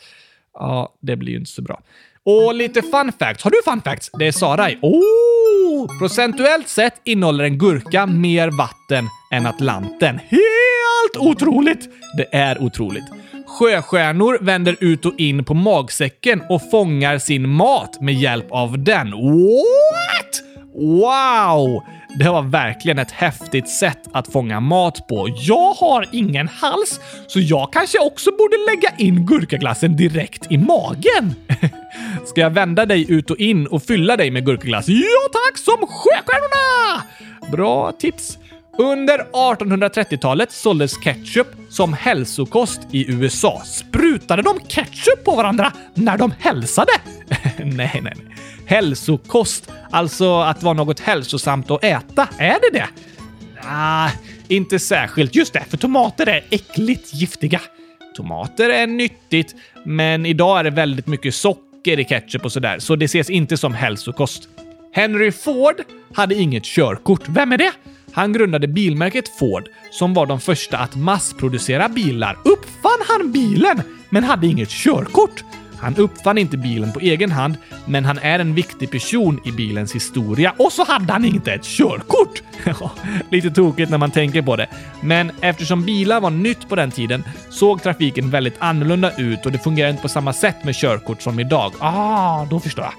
[0.55, 1.83] Ja, ah, det blir ju inte så bra.
[2.25, 3.45] Och lite fun facts.
[3.45, 4.11] Har du fun facts?
[4.19, 4.79] Det är Sara i.
[4.83, 5.99] Oh!
[5.99, 10.19] Procentuellt sett innehåller en gurka mer vatten än Atlanten.
[10.19, 11.89] Helt otroligt!
[12.17, 13.05] Det är otroligt.
[13.47, 19.11] Sjöstjärnor vänder ut och in på magsäcken och fångar sin mat med hjälp av den.
[19.11, 20.43] What?
[20.75, 21.83] Wow!
[22.15, 25.29] Det var verkligen ett häftigt sätt att fånga mat på.
[25.39, 31.35] Jag har ingen hals, så jag kanske också borde lägga in gurkaglassen direkt i magen.
[32.27, 34.89] Ska jag vända dig ut och in och fylla dig med gurkaglass?
[34.89, 37.03] Ja tack, som sjöstjärnorna!
[37.53, 38.39] Bra tips.
[38.79, 43.63] Under 1830-talet såldes ketchup som hälsokost i USA.
[43.65, 46.93] Sprutade de ketchup på varandra när de hälsade?
[47.59, 48.17] nej, nej, nej.
[48.73, 52.29] Hälsokost, alltså att vara något hälsosamt att äta.
[52.39, 52.89] Är det det?
[53.65, 54.11] Ah,
[54.49, 55.35] inte särskilt.
[55.35, 57.61] Just det, för tomater är äckligt giftiga.
[58.17, 59.55] Tomater är nyttigt,
[59.85, 63.57] men idag är det väldigt mycket socker i ketchup och sådär, så det ses inte
[63.57, 64.49] som hälsokost.
[64.93, 65.77] Henry Ford
[66.15, 67.23] hade inget körkort.
[67.29, 67.73] Vem är det?
[68.13, 72.39] Han grundade bilmärket Ford, som var de första att massproducera bilar.
[72.45, 75.45] Uppfann han bilen, men hade inget körkort?
[75.83, 77.57] Han uppfann inte bilen på egen hand,
[77.87, 80.55] men han är en viktig person i bilens historia.
[80.57, 82.43] Och så hade han inte ett körkort!
[83.31, 84.67] Lite tokigt när man tänker på det.
[85.01, 89.59] Men eftersom bilar var nytt på den tiden såg trafiken väldigt annorlunda ut och det
[89.59, 91.73] fungerar inte på samma sätt med körkort som idag.
[91.79, 92.95] Ah, då förstår jag.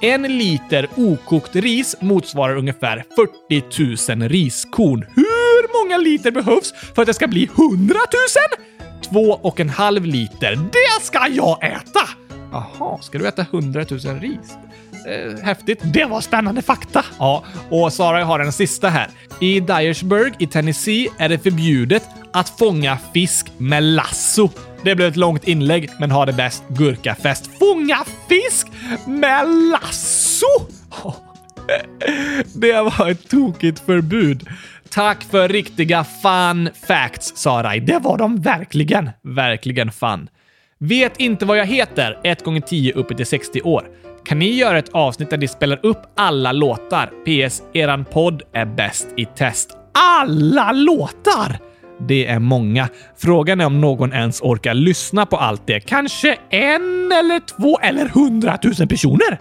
[0.00, 3.04] En liter okokt ris motsvarar ungefär
[3.48, 5.06] 40 000 riskorn.
[5.14, 8.66] Hur många liter behövs för att det ska bli 100 000?
[9.02, 10.56] Två och en halv liter.
[10.56, 12.27] Det ska jag äta!
[12.52, 14.56] Jaha, ska du äta 100 000 ris?
[15.06, 15.80] Eh, häftigt.
[15.84, 17.04] Det var spännande fakta.
[17.18, 19.08] Ja, och Sara har en sista här.
[19.40, 24.50] I Dyersburg i Tennessee är det förbjudet att fånga fisk med lasso.
[24.84, 26.64] Det blev ett långt inlägg, men ha det bäst.
[26.68, 27.50] Gurkafest.
[27.58, 28.68] Fånga fisk
[29.06, 30.66] med lasso!
[32.54, 34.48] Det var ett tokigt förbud.
[34.90, 37.80] Tack för riktiga fun facts, Sarai.
[37.80, 39.10] Det var de verkligen.
[39.22, 40.28] Verkligen fun.
[40.80, 43.82] Vet inte vad jag heter 1 gånger 10 uppe till 60 år.
[44.24, 47.06] Kan ni göra ett avsnitt där ni spelar upp alla låtar?
[47.06, 47.62] PS.
[47.72, 49.76] Eran podd är bäst i test.
[49.94, 51.58] Alla låtar!
[52.08, 52.88] Det är många.
[53.16, 55.80] Frågan är om någon ens orkar lyssna på allt det.
[55.80, 59.38] Kanske en eller två eller hundratusen personer?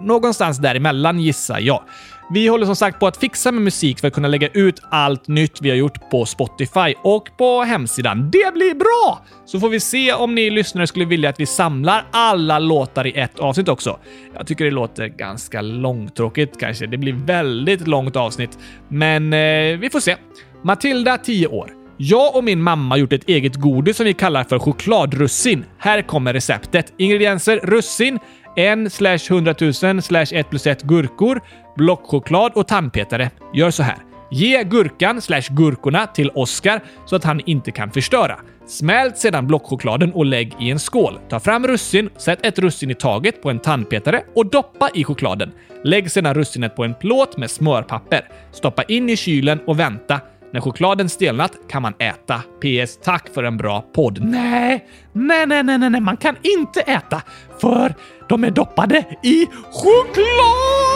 [0.00, 1.82] någonstans däremellan gissar jag.
[2.30, 5.28] Vi håller som sagt på att fixa med musik för att kunna lägga ut allt
[5.28, 8.30] nytt vi har gjort på Spotify och på hemsidan.
[8.30, 9.26] Det blir bra!
[9.44, 13.12] Så får vi se om ni lyssnare skulle vilja att vi samlar alla låtar i
[13.18, 13.98] ett avsnitt också.
[14.34, 16.86] Jag tycker det låter ganska långtråkigt kanske.
[16.86, 18.58] Det blir väldigt långt avsnitt,
[18.88, 20.16] men eh, vi får se.
[20.62, 21.78] Matilda, 10 år.
[22.00, 25.64] Jag och min mamma har gjort ett eget godis som vi kallar för chokladrussin.
[25.78, 26.92] Här kommer receptet.
[26.96, 28.18] Ingredienser russin,
[28.58, 31.40] 1 slash 100 000 slash 1 plus 1 gurkor,
[31.76, 33.30] blockchoklad och tandpetare.
[33.54, 33.96] Gör så här.
[34.30, 38.38] Ge gurkan slash gurkorna till Oscar så att han inte kan förstöra.
[38.66, 41.18] Smält sedan blockchokladen och lägg i en skål.
[41.28, 45.52] Ta fram russin, sätt ett russin i taget på en tandpetare och doppa i chokladen.
[45.84, 48.28] Lägg sedan russinet på en plåt med smörpapper.
[48.52, 50.20] Stoppa in i kylen och vänta.
[50.52, 52.42] När chokladen stelnat kan man äta.
[52.60, 52.98] PS.
[53.02, 54.18] Tack för en bra podd.
[54.22, 57.22] Nej, nej, nej, nej, nej, man kan inte äta
[57.60, 57.94] för
[58.28, 60.88] de är doppade i choklad!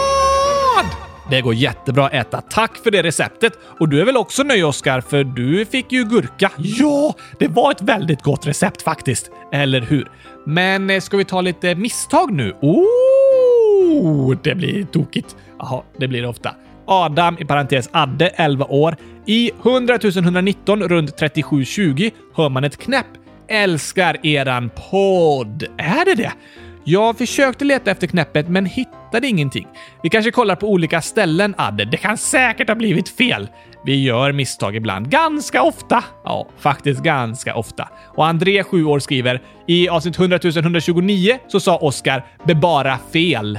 [1.31, 2.41] Det går jättebra att äta.
[2.41, 3.53] Tack för det receptet.
[3.79, 6.51] Och du är väl också nöjd Oskar, för du fick ju gurka.
[6.57, 9.31] Ja, det var ett väldigt gott recept faktiskt.
[9.53, 10.11] Eller hur?
[10.47, 12.53] Men eh, ska vi ta lite misstag nu?
[12.61, 15.37] Oh, det blir tokigt.
[15.59, 16.55] Jaha, det blir det ofta.
[16.87, 18.97] Adam, i parentes Adde, 11 år.
[19.26, 23.07] I 100 119 runt 3720 hör man ett knäpp.
[23.49, 25.62] Älskar eran podd.
[25.78, 26.33] Är det det?
[26.85, 29.66] Jag försökte leta efter knäppet men hittade ingenting.
[30.03, 31.85] Vi kanske kollar på olika ställen, Adde.
[31.85, 33.49] Det kan säkert ha blivit fel.
[33.85, 35.09] Vi gör misstag ibland.
[35.09, 36.05] Ganska ofta.
[36.24, 37.89] Ja, faktiskt ganska ofta.
[38.16, 43.59] Och André, 7 år, skriver i avsnitt 100 129 så sa Oskar bebara fel.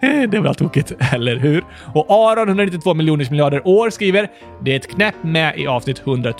[0.28, 1.64] det var tokigt, eller hur?
[1.94, 4.28] Och Aron, 192 miljoners miljarder år, skriver
[4.62, 6.32] det är ett knäpp med i avsnitt 100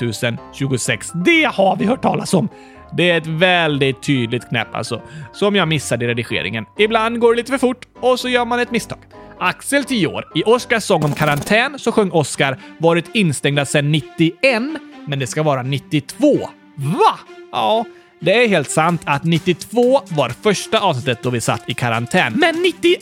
[0.53, 1.13] 026.
[1.15, 2.49] Det har vi hört talas om.
[2.93, 5.03] Det är ett väldigt tydligt knäpp alltså,
[5.33, 6.67] som jag missade i redigeringen.
[6.79, 8.99] Ibland går det lite för fort och så gör man ett misstag.
[9.41, 10.25] Axel, 10 år.
[10.35, 14.63] I Oscars sång om karantän så sjöng Oscar “Varit instängda sedan 91,
[15.07, 16.49] men det ska vara 92”.
[16.77, 17.19] Va?
[17.53, 17.85] Ja,
[18.21, 22.33] det är helt sant att 92 var första avsnittet då vi satt i karantän.
[22.37, 23.01] Men 91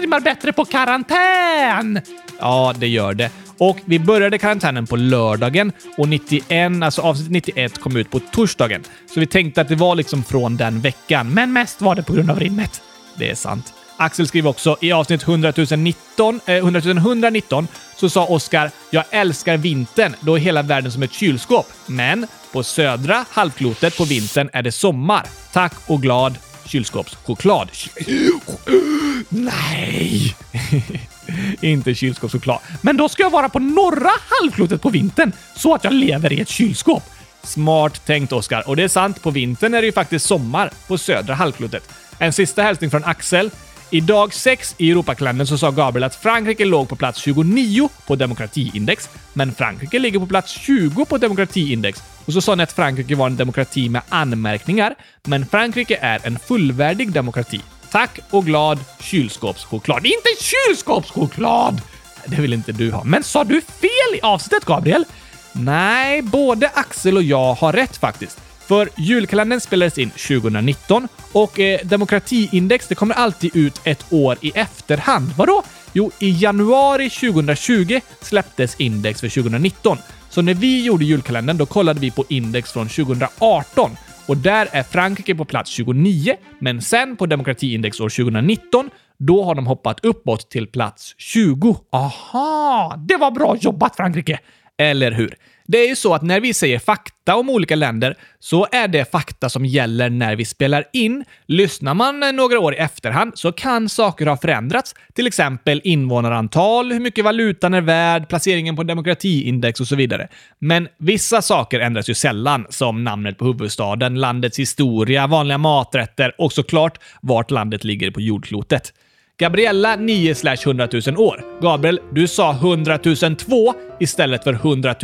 [0.00, 2.00] rimmar bättre på karantän!
[2.38, 3.30] Ja, det gör det.
[3.58, 8.82] Och vi började karantänen på lördagen och 91, alltså avsnitt 91 kom ut på torsdagen.
[9.14, 12.12] Så vi tänkte att det var liksom från den veckan, men mest var det på
[12.12, 12.82] grund av rimmet.
[13.18, 13.75] Det är sant.
[13.96, 19.56] Axel skriver också i avsnitt 100 019, eh, 100 119 så sa Oskar “Jag älskar
[19.56, 21.72] vintern, då är hela världen som ett kylskåp.
[21.86, 25.26] Men på södra halvklotet på vintern är det sommar.
[25.52, 27.68] Tack och glad kylskåpschoklad.”
[29.28, 30.36] Nej!
[31.60, 32.58] Inte kylskåpschoklad.
[32.80, 36.40] Men då ska jag vara på norra halvklotet på vintern så att jag lever i
[36.40, 37.02] ett kylskåp.
[37.42, 38.68] Smart tänkt, Oskar.
[38.68, 41.88] Och det är sant, på vintern är det ju faktiskt sommar på södra halvklotet.
[42.18, 43.50] En sista hälsning från Axel.
[43.90, 48.16] I dag 6 i Europakalendern så sa Gabriel att Frankrike låg på plats 29 på
[48.16, 52.02] demokratiindex, men Frankrike ligger på plats 20 på demokratiindex.
[52.24, 56.38] Och så sa ni att Frankrike var en demokrati med anmärkningar, men Frankrike är en
[56.38, 57.60] fullvärdig demokrati.
[57.90, 60.06] Tack och glad kylskåpschoklad.
[60.06, 61.80] Inte kylskåpschoklad!
[62.26, 63.04] Det vill inte du ha.
[63.04, 65.04] Men sa du fel i avsnittet, Gabriel?
[65.52, 68.40] Nej, både Axel och jag har rätt faktiskt.
[68.66, 74.50] För julkalendern spelades in 2019 och eh, demokratiindex det kommer alltid ut ett år i
[74.54, 75.28] efterhand.
[75.36, 75.62] Vadå?
[75.92, 79.98] Jo, i januari 2020 släpptes index för 2019.
[80.30, 83.90] Så när vi gjorde julkalendern då kollade vi på index från 2018
[84.26, 89.54] och där är Frankrike på plats 29, men sen på demokratiindex år 2019 då har
[89.54, 91.76] de hoppat uppåt till plats 20.
[91.92, 92.94] Aha!
[93.08, 94.38] Det var bra jobbat Frankrike!
[94.78, 95.36] Eller hur?
[95.68, 99.10] Det är ju så att när vi säger fakta om olika länder så är det
[99.10, 101.24] fakta som gäller när vi spelar in.
[101.46, 107.00] Lyssnar man några år i efterhand så kan saker ha förändrats, till exempel invånarantal, hur
[107.00, 110.28] mycket valutan är värd, placeringen på demokratiindex och så vidare.
[110.58, 116.52] Men vissa saker ändras ju sällan, som namnet på huvudstaden, landets historia, vanliga maträtter och
[116.52, 118.92] såklart vart landet ligger på jordklotet.
[119.38, 120.34] Gabriella 9
[120.66, 121.44] 100 000 år.
[121.62, 122.98] Gabriel, du sa 100
[123.38, 124.94] 002 istället för 100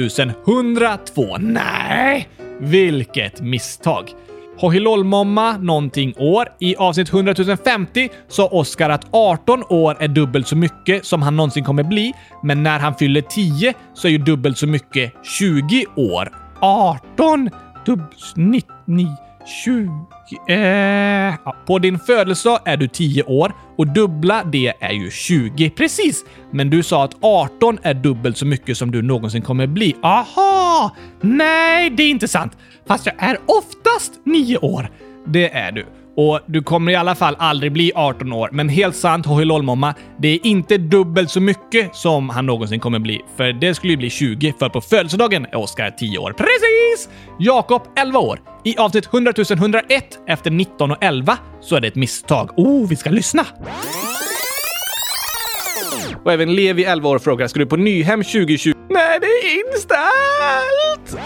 [0.46, 1.36] 102.
[1.38, 2.28] Nej!
[2.60, 4.10] Vilket misstag!
[4.58, 6.48] Hohilolmomma någonting år.
[6.60, 11.36] I avsnitt 100 050 sa Oskar att 18 år är dubbelt så mycket som han
[11.36, 12.12] någonsin kommer bli,
[12.42, 16.32] men när han fyller 10 så är ju dubbelt så mycket 20 år.
[16.60, 17.50] 18
[17.86, 19.08] dubbelt 99
[19.46, 20.06] 20...
[20.48, 21.34] Eh,
[21.66, 25.70] på din födelsedag är du 10 år och dubbla det är ju 20.
[25.70, 26.24] Precis!
[26.50, 29.96] Men du sa att 18 är dubbelt så mycket som du någonsin kommer bli.
[30.02, 30.96] Aha!
[31.20, 32.56] Nej, det är inte sant.
[32.86, 34.90] Fast jag är oftast 9 år.
[35.26, 35.86] Det är du.
[36.16, 40.28] Och du kommer i alla fall aldrig bli 18 år, men helt sant, Momma, det
[40.28, 43.20] är inte dubbelt så mycket som han någonsin kommer bli.
[43.36, 46.32] För det skulle ju bli 20, för på födelsedagen är Oskar 10 år.
[46.32, 47.08] Precis!
[47.38, 48.40] Jakob 11 år.
[48.64, 52.50] I avsnitt 100 101 efter 19 och 11 så är det ett misstag.
[52.56, 53.46] Oh, vi ska lyssna!
[56.24, 61.22] Och även Levi, 11 år, frågar “Ska du på Nyhem 2020?” Nej, det är inställt!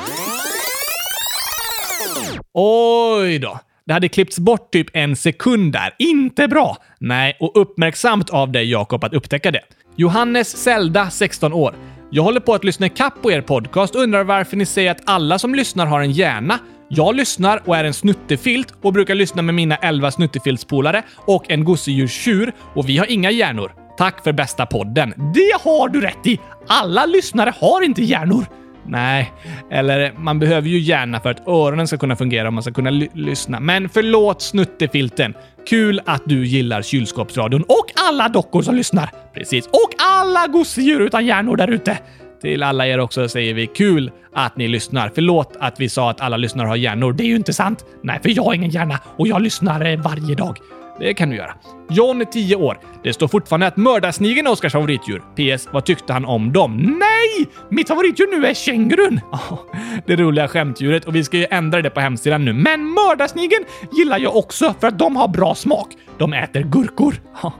[2.52, 3.60] Oj då.
[3.86, 5.94] Det hade klippts bort typ en sekund där.
[5.98, 6.76] Inte bra!
[6.98, 9.60] Nej, och uppmärksamt av dig Jakob att upptäcka det.
[9.96, 11.74] Johannes Zelda, 16 år.
[12.10, 15.02] Jag håller på att lyssna kapp på er podcast och undrar varför ni säger att
[15.04, 16.58] alla som lyssnar har en hjärna.
[16.88, 21.64] Jag lyssnar och är en snuttefilt och brukar lyssna med mina 11 snuttefiltspolare och en
[21.64, 23.72] gosedjurstjur och vi har inga hjärnor.
[23.98, 25.14] Tack för bästa podden.
[25.34, 26.40] Det har du rätt i!
[26.66, 28.46] Alla lyssnare har inte hjärnor.
[28.88, 29.32] Nej,
[29.70, 32.90] eller man behöver ju hjärna för att öronen ska kunna fungera och man ska kunna
[33.14, 33.60] lyssna.
[33.60, 35.34] Men förlåt snuttefilten.
[35.68, 39.10] Kul att du gillar kylskåpsradion och alla dockor som lyssnar.
[39.34, 39.66] Precis.
[39.66, 41.98] Och alla gosedjur utan hjärnor där ute.
[42.42, 45.10] Till alla er också säger vi kul att ni lyssnar.
[45.14, 47.12] Förlåt att vi sa att alla lyssnare har hjärnor.
[47.12, 47.84] Det är ju inte sant.
[48.02, 50.58] Nej, för jag har ingen hjärna och jag lyssnar eh, varje dag.
[50.98, 51.54] Det kan du göra.
[51.90, 52.78] John är 10 år.
[53.02, 55.22] Det står fortfarande att mördarsnigeln är Oskars favoritdjur.
[55.36, 55.68] PS.
[55.72, 56.76] Vad tyckte han om dem?
[57.00, 57.48] Nej!
[57.68, 59.20] Mitt favoritdjur nu är kängurun!
[60.06, 62.52] det roliga skämtdjuret och vi ska ju ändra det på hemsidan nu.
[62.52, 65.88] Men mördarsnigeln gillar jag också för att de har bra smak.
[66.18, 67.14] De äter gurkor.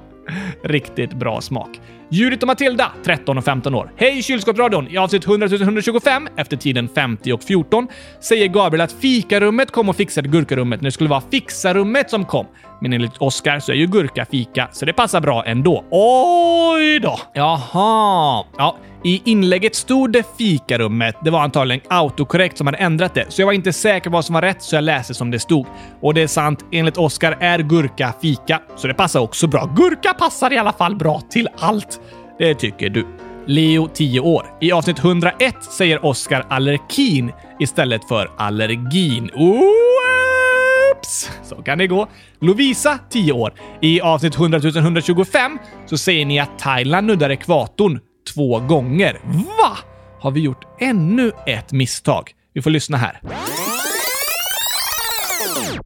[0.64, 1.80] Riktigt bra smak.
[2.08, 3.92] Judith och Matilda, 13 och 15 år.
[3.96, 4.88] Hej kylskåpsradion!
[4.88, 7.88] I avsnitt 100 125, efter tiden 50 och 14,
[8.20, 12.46] säger Gabriel att fikarummet kom och fixade gurkarummet när det skulle vara fixarummet som kom.
[12.80, 15.84] Men enligt Oscar så är ju gurka fika, så det passar bra ändå.
[15.90, 17.18] Oj då!
[17.34, 18.44] Jaha.
[18.56, 18.76] Ja,
[19.06, 21.16] i inlägget stod det fikarummet.
[21.24, 24.24] Det var antagligen autokorrekt som hade ändrat det, så jag var inte säker på vad
[24.24, 25.66] som var rätt, så jag läste som det stod.
[26.00, 29.70] Och det är sant, enligt Oscar är gurka fika, så det passar också bra.
[29.76, 32.00] Gurka passar i alla fall bra till allt.
[32.38, 33.06] Det tycker du.
[33.46, 34.46] Leo, 10 år.
[34.60, 39.30] I avsnitt 101 säger Oscar allerkin istället för allergin.
[39.34, 41.30] Oops!
[41.42, 42.08] Så kan det gå.
[42.40, 43.52] Lovisa, 10 år.
[43.80, 48.00] I avsnitt 100 125 så säger ni att Thailand nuddar ekvatorn
[48.34, 49.20] två gånger.
[49.58, 49.78] Va?
[50.20, 52.32] Har vi gjort ännu ett misstag?
[52.52, 53.20] Vi får lyssna här.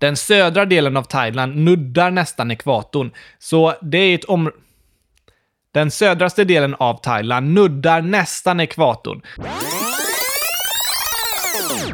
[0.00, 4.56] Den södra delen av Thailand nuddar nästan ekvatorn, så det är ett område...
[5.72, 9.22] Den södraste delen av Thailand nuddar nästan ekvatorn.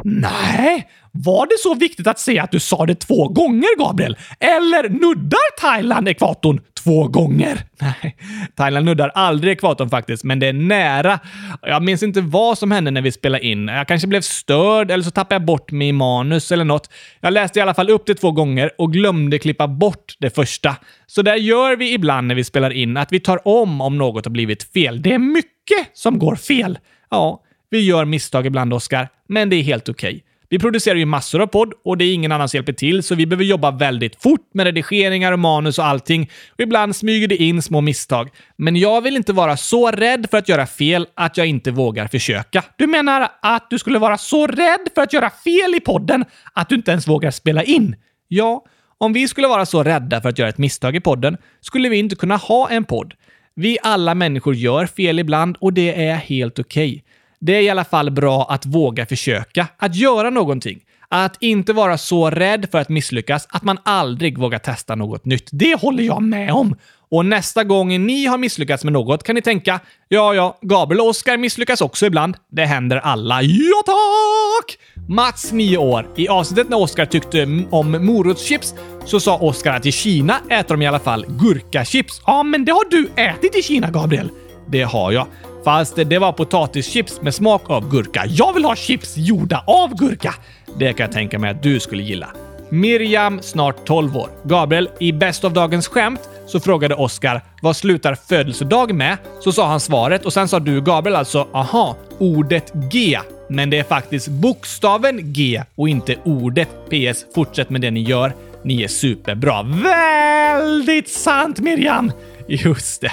[0.03, 4.17] Nej, var det så viktigt att säga att du sa det två gånger, Gabriel?
[4.39, 7.59] Eller nuddar Thailand ekvatorn två gånger?
[7.81, 8.15] Nej,
[8.55, 11.19] Thailand nuddar aldrig ekvatorn faktiskt, men det är nära.
[11.61, 13.67] Jag minns inte vad som hände när vi spelade in.
[13.67, 16.89] Jag kanske blev störd eller så tappade jag bort mig i manus eller något.
[17.21, 20.75] Jag läste i alla fall upp det två gånger och glömde klippa bort det första.
[21.07, 24.25] Så där gör vi ibland när vi spelar in, att vi tar om om något
[24.25, 25.01] har blivit fel.
[25.01, 26.79] Det är mycket som går fel.
[27.09, 30.09] Ja, vi gör misstag ibland, Oskar, men det är helt okej.
[30.09, 30.21] Okay.
[30.49, 33.15] Vi producerar ju massor av podd och det är ingen annan som hjälper till, så
[33.15, 36.29] vi behöver jobba väldigt fort med redigeringar och manus och allting.
[36.53, 38.29] Och ibland smyger det in små misstag.
[38.57, 42.07] Men jag vill inte vara så rädd för att göra fel att jag inte vågar
[42.07, 42.63] försöka.
[42.75, 46.69] Du menar att du skulle vara så rädd för att göra fel i podden att
[46.69, 47.95] du inte ens vågar spela in?
[48.27, 48.65] Ja,
[48.97, 51.97] om vi skulle vara så rädda för att göra ett misstag i podden skulle vi
[51.97, 53.13] inte kunna ha en podd.
[53.55, 56.89] Vi alla människor gör fel ibland och det är helt okej.
[56.89, 57.01] Okay.
[57.39, 60.79] Det är i alla fall bra att våga försöka, att göra någonting.
[61.09, 65.49] Att inte vara så rädd för att misslyckas att man aldrig vågar testa något nytt.
[65.51, 66.75] Det håller jag med om.
[67.09, 71.07] Och nästa gång ni har misslyckats med något kan ni tänka “Ja, ja, Gabriel och
[71.07, 72.37] Oskar misslyckas också ibland.
[72.51, 73.41] Det händer alla.
[73.41, 74.77] Ja, tack!”
[75.09, 76.07] Mats, 9 år.
[76.15, 78.73] I avsnittet när Oskar tyckte om morotschips
[79.05, 82.21] så sa Oskar att i Kina äter de i alla fall gurkachips.
[82.25, 84.29] Ja, men det har du ätit i Kina, Gabriel.
[84.69, 85.27] Det har jag.
[85.67, 88.23] Fast det var potatischips med smak av gurka.
[88.27, 90.33] Jag vill ha chips gjorda av gurka!
[90.79, 92.27] Det kan jag tänka mig att du skulle gilla.
[92.69, 94.29] Miriam, snart 12 år.
[94.43, 99.17] Gabriel, i Bäst av dagens skämt så frågade Oscar vad slutar födelsedag med?
[99.39, 103.19] Så sa han svaret och sen sa du Gabriel alltså aha, ordet G.
[103.49, 106.69] Men det är faktiskt bokstaven G och inte ordet.
[106.89, 107.25] PS.
[107.35, 108.33] Fortsätt med det ni gör.
[108.63, 109.63] Ni är superbra.
[109.63, 112.11] Väldigt sant Miriam!
[112.65, 113.11] Just det.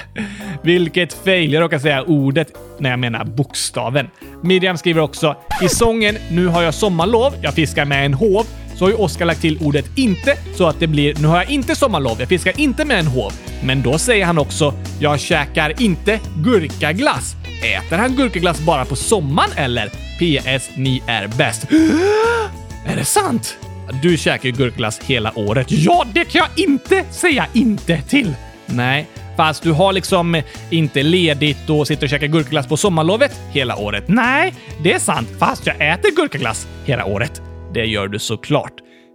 [0.62, 1.52] Vilket fail.
[1.52, 4.10] Jag råkar säga ordet när jag menar bokstaven.
[4.42, 8.84] Miriam skriver också i sången “Nu har jag sommarlov, jag fiskar med en hov” så
[8.84, 11.74] har ju Oskar lagt till ordet inte så att det blir “Nu har jag inte
[11.74, 13.32] sommarlov, jag fiskar inte med en hov”.
[13.64, 17.36] Men då säger han också “Jag käkar inte gurkaglass”.
[17.62, 19.88] Äter han gurkaglass bara på sommaren eller?
[19.88, 20.70] PS.
[20.76, 21.64] Ni är bäst.
[22.86, 23.56] Är det sant?
[24.02, 25.66] Du käkar ju gurkglass hela året.
[25.70, 28.34] Ja, det kan jag inte säga inte till!
[28.66, 29.06] Nej,
[29.36, 34.04] fast du har liksom inte ledigt och sitter och käkar gurkaglass på sommarlovet hela året.
[34.06, 37.42] Nej, det är sant, fast jag äter gurkaglass hela året.
[37.74, 38.72] Det gör du såklart.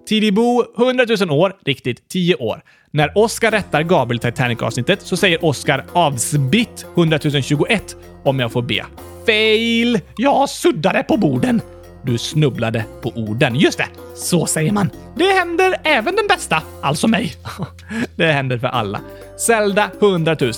[0.08, 2.62] Tidibo, 100 000 år, riktigt 10 år.
[2.92, 8.86] När Oscar rättar Gabriel Titanic-avsnittet så säger Oscar avsbitt 100 021 om jag får be.
[9.26, 10.00] Fail!
[10.18, 11.62] Jag suddade på borden.
[12.04, 13.56] Du snubblade på orden.
[13.56, 14.89] Just det, så säger man.
[15.16, 17.34] Det händer även den bästa, alltså mig.
[18.16, 19.02] det händer för alla.
[19.38, 20.54] Zelda 100 000.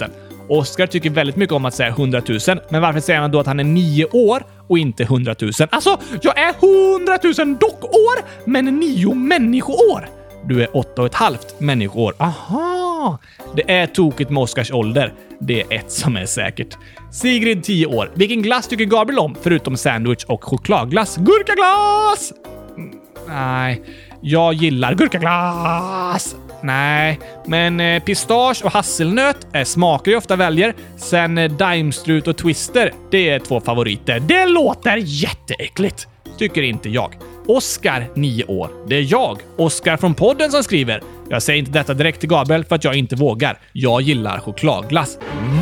[0.47, 2.39] Oscar tycker väldigt mycket om att säga 100 000,
[2.69, 5.51] men varför säger han då att han är 9 år och inte 100 000?
[5.69, 6.53] Alltså, jag är
[6.95, 10.09] 100 000 dockår, men 9 människoår.
[10.45, 12.13] Du är åtta och ett halvt människoår.
[12.17, 13.17] Aha!
[13.55, 15.13] Det är tokigt med Oscars ålder.
[15.41, 16.77] Det är ett som är säkert.
[17.11, 18.11] Sigrid, 10 år.
[18.13, 21.17] Vilken glass tycker Gabriel om, förutom sandwich och chokladglass?
[21.17, 22.33] Gurkaglass!
[22.77, 22.91] Mm,
[23.27, 23.83] nej,
[24.21, 26.35] jag gillar gurkaglass.
[26.63, 30.73] Nej, men eh, pistage och hasselnöt eh, är smaker jag ofta väljer.
[30.97, 34.19] Sen eh, daimstrut och twister, det är två favoriter.
[34.19, 37.17] Det låter jätteäckligt, tycker inte jag.
[37.47, 38.69] Oskar, 9 år.
[38.87, 41.01] Det är jag, Oskar från podden, som skriver.
[41.32, 43.59] Jag säger inte detta direkt till Gabriel för att jag inte vågar.
[43.73, 45.17] Jag gillar chokladglass.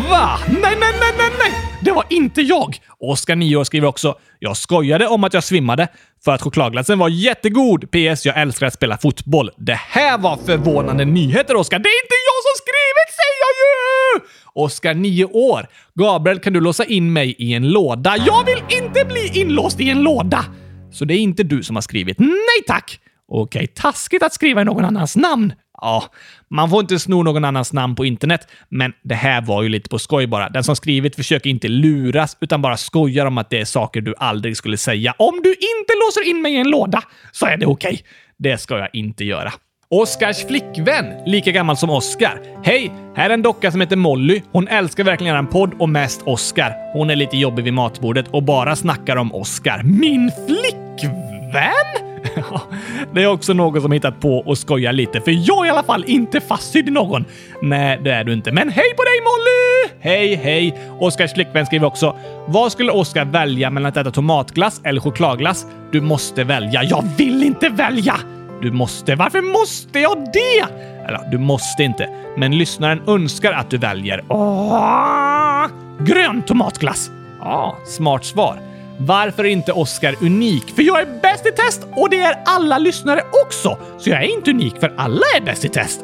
[0.09, 0.39] Va?
[0.47, 1.51] Nej, nej, nej, nej, nej!
[1.81, 2.77] Det var inte jag!
[2.99, 4.15] Oskar, 9 år, skriver också.
[4.39, 5.87] Jag skojade om att jag svimmade
[6.25, 7.91] för att chokladglassen var jättegod.
[7.91, 8.25] PS.
[8.25, 9.51] Jag älskar att spela fotboll.
[9.57, 11.79] Det här var förvånande nyheter, Oskar.
[11.79, 14.27] Det är inte jag som skrivit, säger jag ju!
[14.65, 15.67] Oskar, 9 år.
[15.95, 18.17] Gabriel, kan du låsa in mig i en låda?
[18.17, 20.45] Jag vill inte bli inlåst i en låda!
[20.91, 22.19] Så det är inte du som har skrivit.
[22.19, 22.99] Nej tack!
[23.31, 25.53] Okej, taskigt att skriva i någon annans namn.
[25.81, 26.03] Ja,
[26.49, 29.89] man får inte sno någon annans namn på internet, men det här var ju lite
[29.89, 30.49] på skoj bara.
[30.49, 34.15] Den som skrivit försöker inte luras, utan bara skojar om att det är saker du
[34.17, 35.13] aldrig skulle säga.
[35.17, 37.93] Om du inte låser in mig i en låda så är det okej.
[37.93, 38.03] Okay.
[38.37, 39.53] Det ska jag inte göra.
[39.91, 42.41] Oskars flickvän, lika gammal som Oskar.
[42.63, 42.91] Hej!
[43.15, 44.41] Här är en docka som heter Molly.
[44.51, 46.93] Hon älskar verkligen en podd och mest Oskar.
[46.93, 49.83] Hon är lite jobbig vid matbordet och bara snackar om Oskar.
[49.83, 52.08] Min flickvän?
[53.13, 55.83] det är också någon som hittat på och skojar lite, för jag är i alla
[55.83, 57.25] fall inte fastsydd i någon.
[57.61, 58.51] Nej, det är du inte.
[58.51, 59.93] Men hej på dig Molly!
[59.99, 60.79] Hej, hej!
[60.99, 62.15] Oskars flickvän skriver också.
[62.47, 65.65] Vad skulle Oskar välja mellan att äta tomatglass eller chokladglass?
[65.91, 66.83] Du måste välja.
[66.83, 68.15] Jag vill inte välja!
[68.61, 69.15] Du måste.
[69.15, 70.73] Varför måste jag det?
[71.07, 75.67] Eller, du måste inte, men lyssnaren önskar att du väljer Åh,
[75.99, 77.11] grön tomatglass.
[77.41, 78.68] Ja, smart svar.
[79.01, 80.75] Varför är inte Oscar unik?
[80.75, 83.77] För jag är bäst i test och det är alla lyssnare också.
[83.97, 86.03] Så jag är inte unik för alla är bäst i test.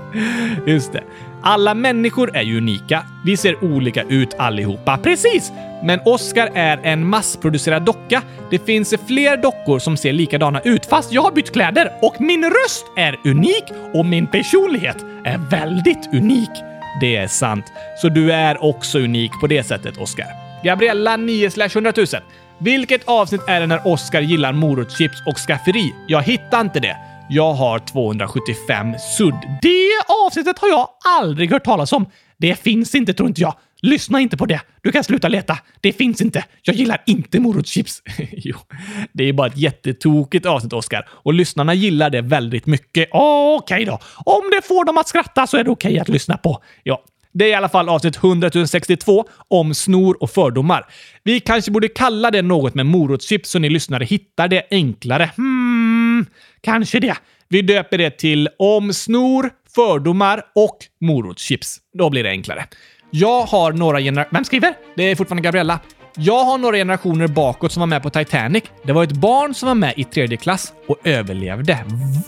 [0.66, 1.02] Just det.
[1.42, 3.06] Alla människor är ju unika.
[3.24, 4.98] Vi ser olika ut allihopa.
[4.98, 5.52] Precis!
[5.84, 8.22] Men Oscar är en massproducerad docka.
[8.50, 12.44] Det finns fler dockor som ser likadana ut, fast jag har bytt kläder och min
[12.44, 13.64] röst är unik
[13.94, 16.50] och min personlighet är väldigt unik.
[17.00, 17.64] Det är sant.
[18.02, 20.51] Så du är också unik på det sättet, Oscar.
[20.64, 22.06] Gabriella 9 100 000.
[22.58, 25.94] Vilket avsnitt är det när Oscar gillar morotschips och skafferi?
[26.08, 26.96] Jag hittar inte det.
[27.30, 29.34] Jag har 275 sudd.
[29.62, 29.90] Det
[30.26, 30.88] avsnittet har jag
[31.18, 32.06] aldrig hört talas om.
[32.38, 33.54] Det finns inte, tror inte jag.
[33.82, 34.60] Lyssna inte på det.
[34.82, 35.58] Du kan sluta leta.
[35.80, 36.44] Det finns inte.
[36.62, 38.02] Jag gillar inte morotschips.
[38.32, 38.56] jo,
[39.12, 41.08] det är bara ett jättetokigt avsnitt, Oscar.
[41.10, 43.08] Och lyssnarna gillar det väldigt mycket.
[43.12, 43.98] Okej okay då.
[44.24, 46.62] Om det får dem att skratta så är det okej okay att lyssna på.
[46.82, 50.86] Ja, det är i alla fall avsnitt 100 062 om snor och fördomar.
[51.22, 55.30] Vi kanske borde kalla det något med morotschips så ni lyssnare hittar det enklare.
[55.36, 56.26] Hmm,
[56.60, 57.16] kanske det.
[57.48, 61.78] Vi döper det till om snor, fördomar och morotschips.
[61.98, 62.66] Då blir det enklare.
[63.10, 64.34] Jag har några generationer...
[64.38, 64.74] Vem skriver?
[64.96, 65.80] Det är fortfarande Gabriella.
[66.16, 68.64] Jag har några generationer bakåt som var med på Titanic.
[68.82, 71.78] Det var ett barn som var med i tredje klass och överlevde.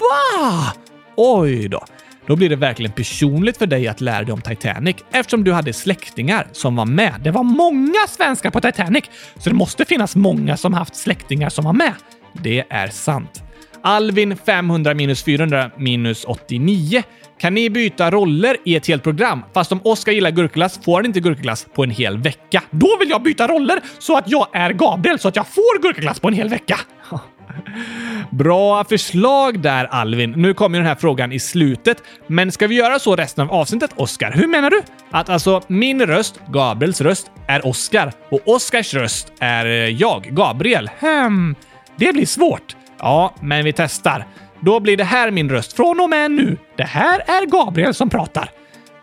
[0.01, 0.73] Va?
[1.17, 1.85] Oj då.
[2.27, 5.73] Då blir det verkligen personligt för dig att lära dig om Titanic eftersom du hade
[5.73, 7.15] släktingar som var med.
[7.25, 9.05] Det var många svenskar på Titanic,
[9.37, 11.93] så det måste finnas många som haft släktingar som var med.
[12.33, 13.43] Det är sant.
[13.83, 17.03] Alvin 500 minus 400 minus 89.
[17.41, 19.45] Kan ni byta roller i ett helt program?
[19.55, 22.63] Fast om Oskar gillar gurkglass får han inte gurkglass på en hel vecka.
[22.71, 26.21] Då vill jag byta roller så att jag är Gabriel så att jag får gurkglass
[26.21, 26.79] på en hel vecka.
[28.31, 30.35] Bra förslag där Alvin.
[30.37, 33.91] Nu kommer den här frågan i slutet, men ska vi göra så resten av avsnittet,
[33.97, 34.33] Oskar?
[34.33, 34.83] Hur menar du?
[35.11, 40.91] Att alltså min röst, Gabriels röst, är Oskar och Oskars röst är eh, jag, Gabriel.
[41.01, 41.55] Hmm,
[41.97, 42.77] det blir svårt.
[42.99, 44.27] Ja, men vi testar.
[44.61, 46.59] Då blir det här min röst från och med nu.
[46.77, 48.51] Det här är Gabriel som pratar.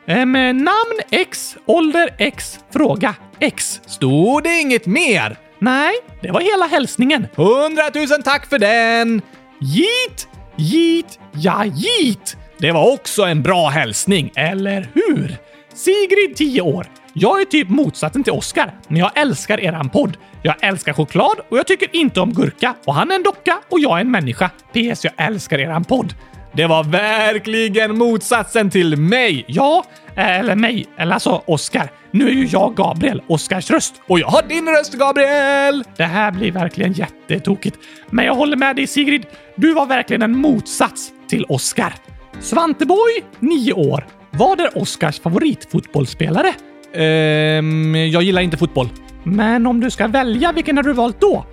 [0.08, 3.82] Ehm, namn X, ålder X, fråga X.
[3.86, 5.38] Stod det inget mer?
[5.64, 7.28] Nej, det var hela hälsningen.
[7.36, 9.22] Hundratusen tack för den!
[9.60, 12.38] Git, git, ja git!
[12.58, 15.36] Det var också en bra hälsning, eller hur?
[15.74, 16.88] Sigrid, 10 år.
[17.14, 20.18] Jag är typ motsatsen till Oscar, men jag älskar eran podd.
[20.44, 23.80] Jag älskar choklad och jag tycker inte om gurka och han är en docka och
[23.80, 24.50] jag är en människa.
[24.50, 25.04] PS.
[25.04, 26.14] Jag älskar eran podd.
[26.54, 29.46] Det var verkligen motsatsen till mig.
[29.48, 29.84] Ja,
[30.16, 31.90] eller mig, eller alltså Oscar.
[32.12, 34.02] Nu är ju jag Gabriel, Oscars röst.
[34.08, 35.84] Och jag har din röst, Gabriel!
[35.98, 37.78] Det här blir verkligen jättetokigt.
[38.10, 39.26] Men jag håller med dig Sigrid.
[39.56, 41.94] Du var verkligen en motsats till Oscar.
[42.40, 44.08] Svanteboy, 9 år.
[44.32, 46.54] Vad är Oscars favoritfotbollsspelare?
[46.94, 48.90] Ehm, jag gillar inte fotboll.
[49.24, 51.46] Men om du ska välja, vilken har du valt då?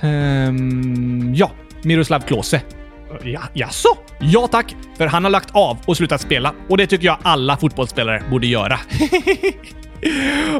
[0.00, 1.50] Ehm, ja,
[1.82, 2.60] Miroslav Klose.
[3.24, 3.88] Ja, jaså?
[4.20, 7.56] Ja tack, för han har lagt av och slutat spela och det tycker jag alla
[7.56, 8.78] fotbollsspelare borde göra.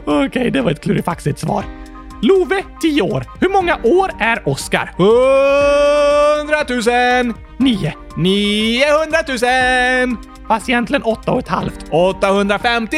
[0.04, 1.64] Okej, okay, det var ett klurifaxigt svar.
[2.22, 3.24] Love, 10 år.
[3.40, 4.90] Hur många år är Oscar?
[6.38, 6.56] 100
[7.24, 7.34] 000!
[7.58, 7.94] 9.
[8.16, 9.18] 900
[10.08, 10.16] 000!
[10.48, 11.84] Fast egentligen 8 och ett halvt.
[11.90, 12.96] 850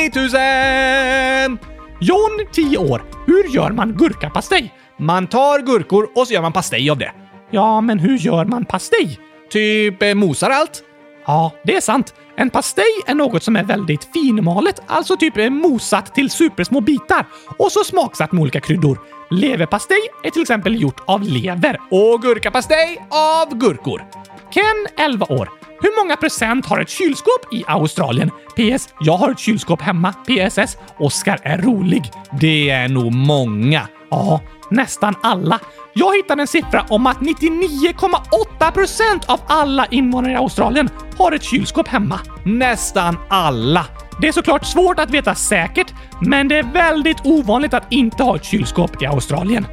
[1.48, 1.58] 000!
[2.00, 3.02] John, 10 år.
[3.26, 4.74] Hur gör man gurkapastej?
[4.98, 7.12] Man tar gurkor och så gör man pastej av det.
[7.50, 9.18] Ja, men hur gör man pastej?
[9.50, 10.82] Typ eh, mosar allt?
[11.26, 12.14] Ja, det är sant.
[12.36, 17.26] En pastej är något som är väldigt finmalet, alltså typ mosat till supersmå bitar
[17.58, 18.98] och så smaksatt med olika kryddor.
[19.30, 24.02] Leverpastej är till exempel gjort av lever och gurkapastej av gurkor.
[24.50, 25.48] Ken, 11 år.
[25.82, 28.30] Hur många procent har ett kylskåp i Australien?
[28.30, 28.88] PS.
[29.00, 30.12] Jag har ett kylskåp hemma.
[30.12, 30.76] PSS.
[30.98, 32.02] Oskar är rolig.
[32.40, 33.88] Det är nog många.
[34.10, 35.58] Ja, nästan alla.
[35.92, 41.88] Jag hittade en siffra om att 99,8% av alla invånare i Australien har ett kylskåp
[41.88, 42.20] hemma.
[42.44, 43.86] Nästan alla.
[44.20, 48.36] Det är såklart svårt att veta säkert, men det är väldigt ovanligt att inte ha
[48.36, 49.66] ett kylskåp i Australien.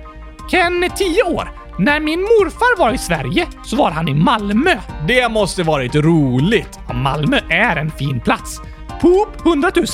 [0.52, 1.52] Ken är 10 år.
[1.80, 4.76] När min morfar var i Sverige så var han i Malmö.
[5.08, 6.80] Det måste varit roligt.
[6.94, 8.62] Malmö är en fin plats.
[9.02, 9.86] Poop 100 000.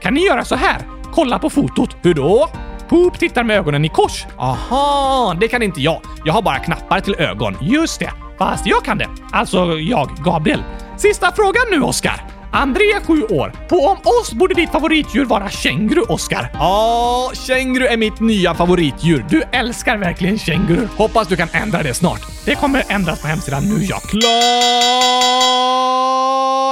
[0.00, 0.78] Kan ni göra så här?
[1.14, 1.96] Kolla på fotot.
[2.02, 2.48] Hur då?
[2.92, 4.26] Poop tittar med ögonen i kors.
[4.38, 6.00] Aha, det kan inte jag.
[6.24, 7.56] Jag har bara knappar till ögon.
[7.60, 8.10] Just det.
[8.38, 9.08] Fast jag kan det.
[9.32, 10.62] Alltså jag, Gabriel.
[10.96, 12.24] Sista frågan nu, Oskar.
[12.52, 13.52] André, 7 år.
[13.68, 16.50] På Om oss borde ditt favoritdjur vara känguru, Oskar.
[16.54, 19.26] Ja, känguru är mitt nya favoritdjur.
[19.28, 20.88] Du älskar verkligen känguru.
[20.96, 22.20] Hoppas du kan ändra det snart.
[22.44, 24.00] Det kommer ändras på hemsidan nu, ja.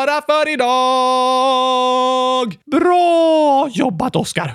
[0.01, 0.79] Klara för idag!
[2.81, 4.49] Bra jobbat, Oskar!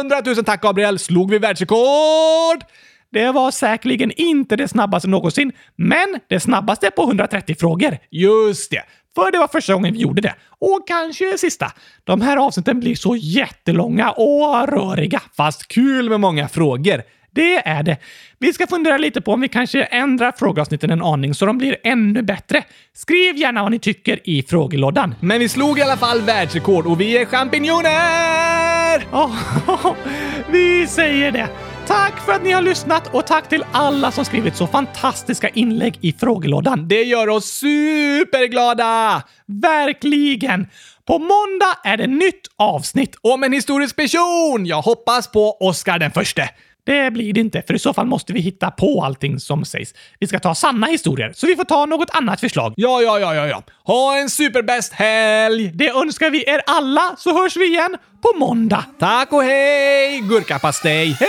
[0.00, 0.98] 100 000 tack, Gabriel!
[0.98, 2.64] Slog vi världsrekord?
[3.12, 7.98] Det var säkerligen inte det snabbaste någonsin, men det snabbaste på 130 frågor.
[8.10, 8.82] Just det!
[9.14, 10.34] För det var första gången vi gjorde det.
[10.58, 11.72] Och kanske sista.
[12.04, 17.02] De här avsnitten blir så jättelånga och röriga, fast kul med många frågor.
[17.34, 17.96] Det är det.
[18.38, 21.76] Vi ska fundera lite på om vi kanske ändrar frågeavsnitten en aning så de blir
[21.84, 22.64] ännu bättre.
[22.94, 25.14] Skriv gärna vad ni tycker i frågelådan.
[25.20, 28.38] Men vi slog i alla fall världsrekord och vi är champinjoner!
[29.12, 29.94] Oh,
[30.50, 31.48] vi säger det.
[31.86, 35.98] Tack för att ni har lyssnat och tack till alla som skrivit så fantastiska inlägg
[36.00, 36.88] i frågelådan.
[36.88, 39.22] Det gör oss superglada!
[39.46, 40.66] Verkligen!
[41.06, 44.66] På måndag är det nytt avsnitt om en historisk person.
[44.66, 46.50] Jag hoppas på Oscar den förste.
[46.88, 49.94] Det blir det inte, för i så fall måste vi hitta på allting som sägs.
[50.18, 52.72] Vi ska ta sanna historier, så vi får ta något annat förslag.
[52.76, 53.62] Ja, ja, ja, ja, ja.
[53.84, 55.70] Ha en superbäst helg!
[55.74, 58.84] Det önskar vi er alla, så hörs vi igen på måndag.
[58.98, 60.20] Tack och hej!
[60.20, 61.16] Gurkapastej!
[61.20, 61.28] Hej!